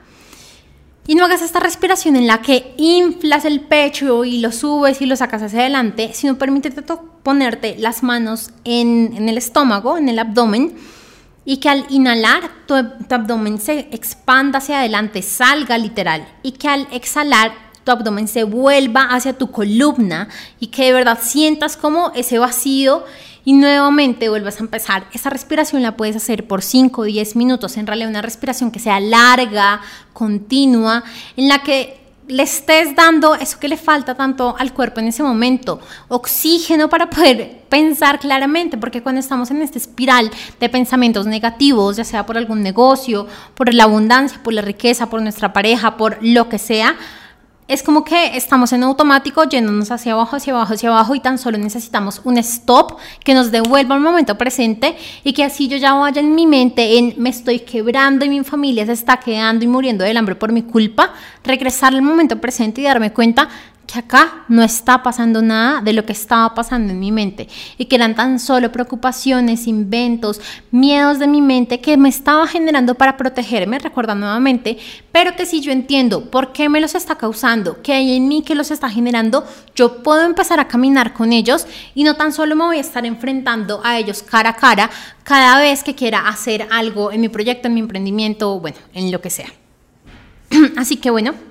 Y 1.09 1.15
no 1.15 1.25
hagas 1.25 1.41
esta 1.41 1.59
respiración 1.59 2.15
en 2.17 2.27
la 2.27 2.43
que 2.43 2.75
inflas 2.77 3.43
el 3.43 3.61
pecho 3.61 4.25
y 4.25 4.41
lo 4.41 4.51
subes 4.51 5.01
y 5.01 5.07
lo 5.07 5.15
sacas 5.15 5.41
hacia 5.41 5.61
adelante, 5.61 6.11
sino 6.13 6.37
permítete 6.37 6.83
ponerte 7.23 7.75
las 7.79 8.03
manos 8.03 8.51
en, 8.63 9.17
en 9.17 9.27
el 9.27 9.39
estómago, 9.39 9.97
en 9.97 10.07
el 10.07 10.19
abdomen, 10.19 10.77
y 11.45 11.57
que 11.57 11.67
al 11.67 11.87
inhalar 11.89 12.51
tu, 12.67 12.75
abdomen 12.75 13.59
se 13.59 13.89
expanda 13.91 14.59
hacia 14.59 14.81
adelante, 14.81 15.23
salga 15.23 15.79
literal, 15.79 16.27
y 16.43 16.51
que 16.51 16.67
al 16.67 16.87
exhalar 16.91 17.53
tu 17.83 17.91
abdomen 17.91 18.27
se 18.27 18.43
vuelva 18.43 19.05
hacia 19.05 19.35
tu 19.35 19.49
columna 19.49 20.29
y 20.59 20.67
que 20.67 20.83
de 20.83 20.93
verdad 20.93 21.17
sientas 21.19 21.75
como 21.75 22.11
ese 22.13 22.37
vacío 22.37 23.03
y 23.46 23.53
nuevamente 23.53 24.29
vuelvas 24.29 24.58
a 24.58 24.63
empezar. 24.63 25.08
Esa 25.13 25.29
respiración 25.29 25.81
la 25.81 25.98
puedes 25.98 26.15
hacer 26.15 26.48
por 26.48 26.62
5 26.62 27.01
o 27.01 27.05
10 27.05 27.36
minutos, 27.36 27.77
en 27.77 27.88
realidad 27.88 28.10
una 28.10 28.22
respiración 28.22 28.72
que 28.72 28.79
sea 28.79 29.00
larga, 29.00 29.81
continua, 30.13 31.03
en 31.36 31.48
la 31.48 31.63
que 31.63 32.00
le 32.29 32.43
estés 32.43 32.96
dando 32.96 33.34
eso 33.34 33.60
que 33.60 33.67
le 33.67 33.75
falta 33.75 34.13
tanto 34.13 34.55
al 34.60 34.72
cuerpo 34.72 35.00
en 35.00 35.08
ese 35.08 35.24
momento, 35.24 35.79
oxígeno 36.10 36.88
para 36.88 37.10
poder 37.10 37.63
pensar 37.69 38.19
claramente, 38.19 38.77
porque 38.77 39.01
cuando 39.01 39.19
estamos 39.19 39.50
en 39.50 39.63
esta 39.63 39.79
espiral 39.79 40.29
de 40.60 40.69
pensamientos 40.69 41.25
negativos, 41.25 41.98
ya 41.98 42.03
sea 42.03 42.27
por 42.27 42.38
algún 42.38 42.62
negocio, 42.62 43.25
por 43.55 43.74
la 43.74 43.86
abundancia, 43.86 44.39
por 44.43 44.53
la 44.53 44.62
riqueza, 44.62 45.10
por 45.10 45.24
nuestra 45.24 45.53
pareja, 45.53 45.98
por 45.98 46.19
lo 46.22 46.50
que 46.50 46.60
sea, 46.60 46.96
es 47.69 47.83
como 47.83 48.03
que 48.03 48.35
estamos 48.35 48.73
en 48.73 48.81
automático 48.81 49.43
yéndonos 49.43 49.91
hacia 49.91 50.13
abajo, 50.13 50.35
hacia 50.35 50.53
abajo, 50.53 50.73
hacia 50.73 50.89
abajo 50.89 51.13
y 51.13 51.19
tan 51.19 51.38
solo 51.38 51.59
necesitamos 51.59 52.19
un 52.23 52.39
stop 52.39 52.97
que 53.23 53.35
nos 53.35 53.51
devuelva 53.51 53.93
al 53.93 54.01
momento 54.01 54.38
presente 54.39 54.97
y 55.23 55.33
que 55.33 55.43
así 55.43 55.67
yo 55.67 55.77
ya 55.77 55.93
vaya 55.93 56.19
en 56.19 56.33
mi 56.33 56.47
mente 56.47 56.97
en 56.97 57.13
me 57.17 57.29
estoy 57.29 57.59
quebrando 57.59 58.25
y 58.25 58.29
mi 58.29 58.43
familia 58.43 58.88
se 58.88 58.93
está 58.93 59.17
quedando 59.17 59.63
y 59.63 59.67
muriendo 59.67 60.03
del 60.03 60.17
hambre 60.17 60.33
por 60.33 60.51
mi 60.51 60.63
culpa, 60.63 61.13
regresar 61.43 61.93
al 61.93 62.01
momento 62.01 62.41
presente 62.41 62.81
y 62.81 62.85
darme 62.85 63.13
cuenta 63.13 63.49
que 63.91 63.98
acá 63.98 64.43
no 64.50 64.62
está 64.62 65.01
pasando 65.01 65.41
nada 65.41 65.81
de 65.81 65.93
lo 65.93 66.05
que 66.05 66.13
estaba 66.13 66.53
pasando 66.53 66.93
en 66.93 66.99
mi 66.99 67.12
mente 67.12 67.47
y 67.75 67.86
que 67.86 67.95
eran 67.95 68.13
tan 68.13 68.39
solo 68.39 68.71
preocupaciones, 68.71 69.65
inventos, 69.65 70.39
miedos 70.69 71.17
de 71.17 71.25
mi 71.25 71.41
mente 71.41 71.82
que 71.82 71.97
me 71.97 72.10
estaba 72.10 72.45
generando 72.45 72.93
para 72.93 73.17
protegerme, 73.17 73.80
recuerda 73.80 74.13
nuevamente, 74.13 74.78
pero 75.12 75.36
que 75.36 75.47
si 75.47 75.62
yo 75.62 75.71
entiendo 75.71 76.30
por 76.30 76.54
qué 76.54 76.69
me 76.69 76.82
los 76.82 76.93
está 76.93 77.15
causando, 77.15 77.82
qué 77.82 77.93
hay 77.93 78.15
en 78.15 78.28
mí 78.28 78.43
que 78.43 78.54
los 78.54 78.69
está 78.69 78.91
generando, 78.91 79.43
yo 79.73 80.04
puedo 80.04 80.21
empezar 80.21 80.60
a 80.60 80.67
caminar 80.67 81.13
con 81.13 81.34
ellos 81.34 81.65
y 81.95 82.04
no 82.04 82.15
tan 82.15 82.32
solo 82.32 82.56
me 82.56 82.65
voy 82.65 82.78
a 82.78 82.82
estar 82.82 83.08
enfrentando 83.08 83.82
a 83.84 83.97
ellos 83.97 84.21
cara 84.21 84.52
a 84.52 84.56
cara 84.56 84.91
cada 85.23 85.60
vez 85.60 85.84
que 85.84 85.95
quiera 85.95 86.28
hacer 86.28 86.67
algo 86.69 87.12
en 87.12 87.21
mi 87.21 87.30
proyecto, 87.30 87.67
en 87.67 87.73
mi 87.73 87.80
emprendimiento, 87.80 88.60
bueno, 88.60 88.78
en 88.93 89.12
lo 89.12 89.19
que 89.19 89.32
sea. 89.32 89.52
Así 90.78 90.97
que 90.97 91.10
bueno, 91.10 91.48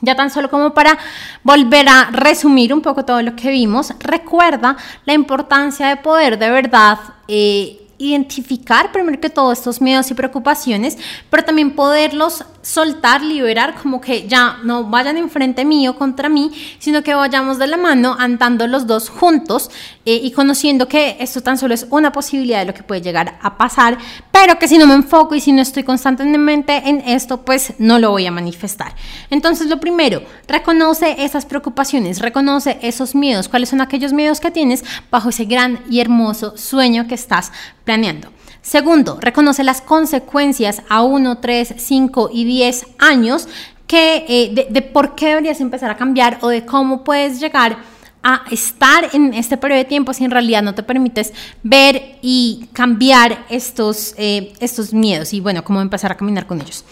ya 0.00 0.14
tan 0.14 0.30
solo 0.30 0.50
como 0.50 0.74
para 0.74 0.98
volver 1.42 1.88
a 1.88 2.10
resumir 2.10 2.72
un 2.72 2.80
poco 2.80 3.04
todo 3.04 3.22
lo 3.22 3.36
que 3.36 3.50
vimos, 3.50 3.92
recuerda 4.00 4.76
la 5.04 5.14
importancia 5.14 5.88
de 5.88 5.96
poder 5.96 6.38
de 6.38 6.50
verdad 6.50 6.98
eh, 7.28 7.80
identificar 7.98 8.92
primero 8.92 9.20
que 9.20 9.30
todo 9.30 9.52
estos 9.52 9.80
miedos 9.80 10.10
y 10.10 10.14
preocupaciones, 10.14 10.98
pero 11.30 11.44
también 11.44 11.74
poderlos 11.74 12.44
soltar, 12.64 13.22
liberar, 13.22 13.74
como 13.80 14.00
que 14.00 14.26
ya 14.26 14.58
no 14.64 14.84
vayan 14.84 15.18
enfrente 15.18 15.64
mío 15.64 15.96
contra 15.96 16.28
mí, 16.30 16.50
sino 16.78 17.02
que 17.02 17.14
vayamos 17.14 17.58
de 17.58 17.66
la 17.66 17.76
mano 17.76 18.16
andando 18.18 18.66
los 18.66 18.86
dos 18.86 19.10
juntos 19.10 19.70
eh, 20.06 20.18
y 20.22 20.30
conociendo 20.32 20.88
que 20.88 21.16
esto 21.20 21.42
tan 21.42 21.58
solo 21.58 21.74
es 21.74 21.86
una 21.90 22.10
posibilidad 22.10 22.60
de 22.60 22.64
lo 22.64 22.74
que 22.74 22.82
puede 22.82 23.02
llegar 23.02 23.38
a 23.42 23.58
pasar, 23.58 23.98
pero 24.32 24.58
que 24.58 24.66
si 24.66 24.78
no 24.78 24.86
me 24.86 24.94
enfoco 24.94 25.34
y 25.34 25.40
si 25.40 25.52
no 25.52 25.60
estoy 25.60 25.84
constantemente 25.84 26.88
en 26.88 27.00
esto, 27.06 27.42
pues 27.42 27.74
no 27.78 27.98
lo 27.98 28.10
voy 28.10 28.26
a 28.26 28.30
manifestar. 28.30 28.94
Entonces, 29.28 29.68
lo 29.68 29.78
primero, 29.78 30.22
reconoce 30.48 31.22
esas 31.22 31.44
preocupaciones, 31.44 32.20
reconoce 32.20 32.78
esos 32.80 33.14
miedos, 33.14 33.48
cuáles 33.48 33.68
son 33.68 33.82
aquellos 33.82 34.14
miedos 34.14 34.40
que 34.40 34.50
tienes 34.50 34.84
bajo 35.10 35.28
ese 35.28 35.44
gran 35.44 35.80
y 35.90 36.00
hermoso 36.00 36.56
sueño 36.56 37.06
que 37.06 37.14
estás 37.14 37.52
planeando. 37.84 38.32
Segundo, 38.64 39.18
reconoce 39.20 39.62
las 39.62 39.82
consecuencias 39.82 40.80
a 40.88 41.02
1, 41.02 41.36
3, 41.36 41.74
5 41.76 42.30
y 42.32 42.44
10 42.46 42.86
años 42.98 43.46
que, 43.86 44.24
eh, 44.26 44.66
de, 44.70 44.82
por 44.82 45.14
qué 45.14 45.28
deberías 45.28 45.60
empezar 45.60 45.90
a 45.90 45.98
cambiar 45.98 46.38
o 46.40 46.48
de 46.48 46.64
cómo 46.64 47.04
puedes 47.04 47.40
llegar 47.40 47.76
a 48.22 48.40
estar 48.50 49.10
en 49.12 49.34
este 49.34 49.58
periodo 49.58 49.80
de 49.80 49.84
tiempo 49.84 50.14
si 50.14 50.24
en 50.24 50.30
realidad 50.30 50.62
no 50.62 50.74
te 50.74 50.82
permites 50.82 51.34
ver 51.62 52.16
y 52.22 52.70
cambiar 52.72 53.44
estos, 53.50 54.14
eh, 54.16 54.54
estos 54.60 54.94
miedos 54.94 55.34
y 55.34 55.40
bueno, 55.40 55.62
cómo 55.62 55.82
empezar 55.82 56.10
a 56.10 56.16
caminar 56.16 56.46
con 56.46 56.58
ellos. 56.62 56.86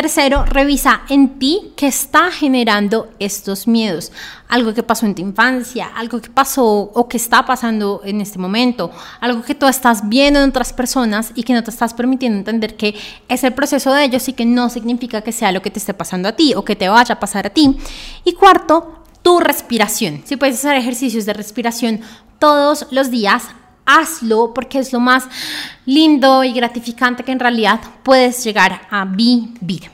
Tercero, 0.00 0.44
revisa 0.44 1.00
en 1.08 1.40
ti 1.40 1.72
qué 1.74 1.88
está 1.88 2.30
generando 2.30 3.10
estos 3.18 3.66
miedos. 3.66 4.12
Algo 4.46 4.72
que 4.72 4.84
pasó 4.84 5.06
en 5.06 5.16
tu 5.16 5.22
infancia, 5.22 5.90
algo 5.92 6.20
que 6.20 6.30
pasó 6.30 6.64
o 6.64 7.08
que 7.08 7.16
está 7.16 7.44
pasando 7.44 8.00
en 8.04 8.20
este 8.20 8.38
momento, 8.38 8.92
algo 9.20 9.42
que 9.42 9.56
tú 9.56 9.66
estás 9.66 10.08
viendo 10.08 10.38
en 10.38 10.50
otras 10.50 10.72
personas 10.72 11.32
y 11.34 11.42
que 11.42 11.52
no 11.52 11.64
te 11.64 11.70
estás 11.70 11.94
permitiendo 11.94 12.38
entender 12.38 12.76
que 12.76 12.94
es 13.26 13.42
el 13.42 13.54
proceso 13.54 13.92
de 13.92 14.04
ellos 14.04 14.28
y 14.28 14.34
que 14.34 14.44
no 14.44 14.70
significa 14.70 15.22
que 15.22 15.32
sea 15.32 15.50
lo 15.50 15.62
que 15.62 15.72
te 15.72 15.80
esté 15.80 15.94
pasando 15.94 16.28
a 16.28 16.36
ti 16.36 16.54
o 16.54 16.64
que 16.64 16.76
te 16.76 16.88
vaya 16.88 17.16
a 17.16 17.18
pasar 17.18 17.48
a 17.48 17.50
ti. 17.50 17.76
Y 18.22 18.34
cuarto, 18.34 19.02
tu 19.22 19.40
respiración. 19.40 20.22
Si 20.24 20.36
puedes 20.36 20.60
hacer 20.60 20.76
ejercicios 20.76 21.26
de 21.26 21.32
respiración 21.32 22.02
todos 22.38 22.86
los 22.92 23.10
días, 23.10 23.42
hazlo 23.88 24.52
porque 24.54 24.78
es 24.78 24.92
lo 24.92 25.00
más 25.00 25.24
lindo 25.86 26.44
y 26.44 26.52
gratificante 26.52 27.24
que 27.24 27.32
en 27.32 27.40
realidad 27.40 27.80
puedes 28.02 28.44
llegar 28.44 28.82
a 28.90 29.04
vivir. 29.06 29.90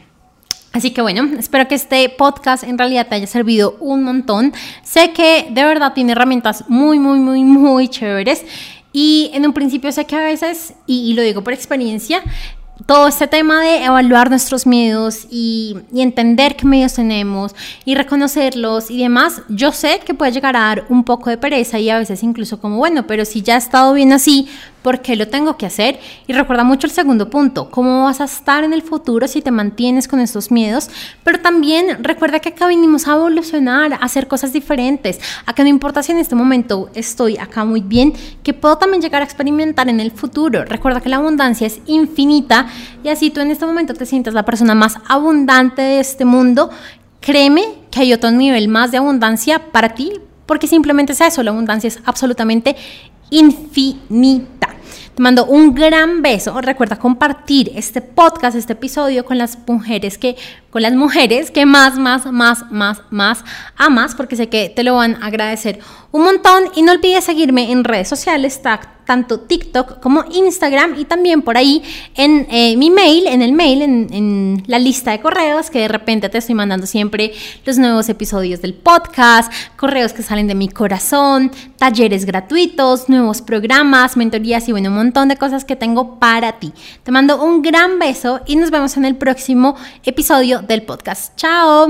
Así 0.73 0.91
que 0.91 1.01
bueno, 1.01 1.31
espero 1.39 1.69
que 1.69 1.77
este 1.77 2.09
podcast 2.09 2.65
en 2.65 2.77
realidad 2.77 3.07
te 3.07 3.15
haya 3.15 3.29
servido 3.29 3.77
un 3.79 4.03
montón. 4.03 4.53
Sé 4.83 5.13
que 5.13 5.47
de 5.51 5.65
verdad 5.65 5.93
tiene 5.95 6.13
herramientas 6.13 6.65
muy, 6.69 6.99
muy, 6.99 7.21
muy, 7.21 7.45
muy 7.45 7.87
chéveres. 7.87 8.45
Y 8.93 9.31
en 9.33 9.47
un 9.47 9.53
principio 9.53 9.93
sé 9.93 10.05
que 10.05 10.17
a 10.17 10.21
veces, 10.21 10.75
y, 10.87 11.11
y 11.11 11.15
lo 11.15 11.23
digo 11.23 11.45
por 11.45 11.53
experiencia, 11.53 12.23
todo 12.87 13.09
este 13.09 13.29
tema 13.29 13.63
de 13.63 13.85
evaluar 13.85 14.31
nuestros 14.31 14.67
miedos 14.67 15.27
y, 15.31 15.77
entender 15.95 16.57
qué 16.57 16.67
miedos 16.67 16.95
tenemos 16.95 17.55
y 17.85 17.95
reconocerlos 17.95 18.91
y 18.91 19.03
demás, 19.03 19.43
yo 19.49 19.73
sé 19.73 20.01
que 20.05 20.13
puede 20.13 20.33
llegar 20.33 20.57
a 20.57 20.61
dar 20.61 20.85
un 20.89 21.05
poco 21.05 21.31
de 21.31 21.39
pereza 21.39 21.79
y 21.79 21.89
a 21.89 21.99
veces 21.99 22.23
incluso 22.23 22.61
como, 22.61 22.77
bueno, 22.79 23.07
pero 23.07 23.25
si 23.25 23.43
ya 23.43 23.55
ha 23.55 23.59
estado 23.59 23.95
bien 23.95 24.13
así, 24.13 24.49
por 24.85 25.01
qué 25.01 25.17
lo 25.17 25.27
tengo 25.27 25.57
que 25.57 25.65
hacer. 25.65 25.99
Y 26.27 26.35
recuerda 26.35 26.63
mucho 26.63 26.87
el 26.87 26.93
segundo 26.93 27.31
punto, 27.31 27.71
cómo 27.71 28.05
vas 28.05 28.21
a 28.21 28.25
estar 28.25 28.65
en 28.65 28.75
el 28.75 28.83
futuro 28.83 29.27
si 29.27 29.41
te 29.41 29.51
mantienes 29.51 30.07
con 30.07 30.21
estos 30.21 30.51
miedos. 30.51 30.91
Pero 31.25 31.41
también 31.41 32.05
recuerda 32.05 32.39
que 32.39 32.51
acá 32.51 32.67
vinimos 32.67 33.09
a 33.09 33.13
evolucionar, 33.13 33.95
a 33.95 33.97
hacer 33.97 34.29
cosas 34.29 34.53
diferentes, 34.53 35.21
a 35.47 35.55
que 35.55 35.63
no 35.63 35.71
importa 35.71 36.03
si 36.03 36.13
en 36.13 36.19
este 36.19 36.35
momento 36.35 36.91
estoy 36.95 37.39
acá 37.39 37.65
muy 37.65 37.81
bien, 37.81 38.13
que 38.43 38.53
puedo 38.53 38.77
también 38.77 39.01
llegar 39.01 39.23
a 39.23 39.25
experimentar 39.25 39.89
en 39.89 40.01
el 40.01 40.11
futuro. 40.11 40.67
Recuerda 40.67 41.01
que 41.01 41.09
la 41.09 41.17
abundancia 41.17 41.67
es 41.67 41.81
infinita 41.87 42.67
y 43.03 43.09
así 43.09 43.31
tú 43.31 43.41
en 43.41 43.51
este 43.51 43.65
momento 43.65 43.95
te 43.95 44.05
sientas 44.05 44.35
la 44.35 44.45
persona 44.45 44.75
más 44.75 44.99
abundante 45.09 45.81
de 45.81 46.01
este 46.01 46.27
mundo. 46.27 46.69
Créeme 47.21 47.65
que 47.91 48.01
hay 48.01 48.13
otro 48.13 48.31
nivel 48.31 48.69
más 48.69 48.91
de 48.91 48.99
abundancia 48.99 49.73
para 49.73 49.95
ti, 49.95 50.13
porque 50.45 50.67
simplemente 50.67 51.15
es 51.15 51.23
eso, 51.23 51.43
la 51.43 51.53
abundancia 51.53 51.89
es 51.89 52.01
absolutamente 52.05 52.77
infinita. 53.39 54.69
Te 55.15 55.23
mando 55.23 55.47
un 55.47 55.75
gran 55.75 56.23
beso. 56.23 56.61
Recuerda 56.61 56.99
compartir 56.99 57.71
este 57.77 58.01
podcast, 58.01 58.57
este 58.57 58.73
episodio 58.73 59.25
con 59.25 59.39
las 59.39 59.59
mujeres 59.69 60.19
que 60.19 60.37
con 60.71 60.83
las 60.83 60.93
mujeres 60.95 61.53
que 61.53 61.67
más, 61.67 61.97
más, 61.97 62.27
más, 62.33 62.71
más, 62.73 63.01
más 63.11 63.45
amas, 63.77 64.17
porque 64.17 64.35
sé 64.35 64.49
que 64.49 64.71
te 64.71 64.83
lo 64.83 64.97
van 64.97 65.23
a 65.23 65.27
agradecer 65.27 65.79
un 66.15 66.23
montón. 66.23 66.65
Y 66.77 66.83
no 66.83 66.93
olvides 66.93 67.25
seguirme 67.25 67.73
en 67.73 67.83
redes 67.83 68.09
sociales, 68.09 68.61
tanto 69.05 69.41
TikTok 69.41 70.01
como 70.01 70.25
Instagram 70.31 70.95
y 70.97 71.05
también 71.05 71.43
por 71.43 71.57
ahí 71.57 71.83
en 72.15 72.47
eh, 72.51 72.77
mi 72.77 72.89
mail, 72.89 73.27
en 73.27 73.43
el 73.43 73.53
mail, 73.53 73.83
en, 73.83 74.09
en, 74.13 74.63
la 74.67 74.79
lista 74.79 75.11
de 75.11 75.21
correos 75.21 75.71
que 75.71 75.81
de 75.81 75.89
repente 75.89 76.29
te 76.29 76.39
estoy 76.39 76.55
mandando 76.55 76.87
siempre 76.87 77.35
los 77.67 77.79
nuevos 77.79 78.09
episodios 78.09 78.63
del 78.63 78.75
podcast, 78.75 79.53
correos 79.77 80.13
que 80.13 80.23
salen 80.23 80.47
de 80.47 80.55
mi 80.55 80.69
corazón, 80.69 81.51
talleres 81.77 82.25
gratuitos, 82.25 83.09
nuevos 83.09 83.43
programas, 83.43 84.17
mentorías 84.17 84.69
y 84.69 84.73
bueno, 84.73 84.91
un 84.91 84.97
montón 84.97 85.29
de 85.29 85.37
cosas 85.37 85.65
que 85.65 85.75
tengo 85.75 86.21
para 86.21 86.61
ti. 86.61 86.73
Te 87.03 87.11
mando 87.11 87.43
un 87.43 87.61
gran 87.61 87.99
beso 87.99 88.41
y 88.47 88.55
nos 88.55 88.71
vemos 88.71 88.97
en 88.97 89.05
el 89.05 89.17
próximo 89.17 89.75
episodio 90.05 90.63
del 90.63 90.83
podcast. 90.83 91.37
Chao. 91.37 91.89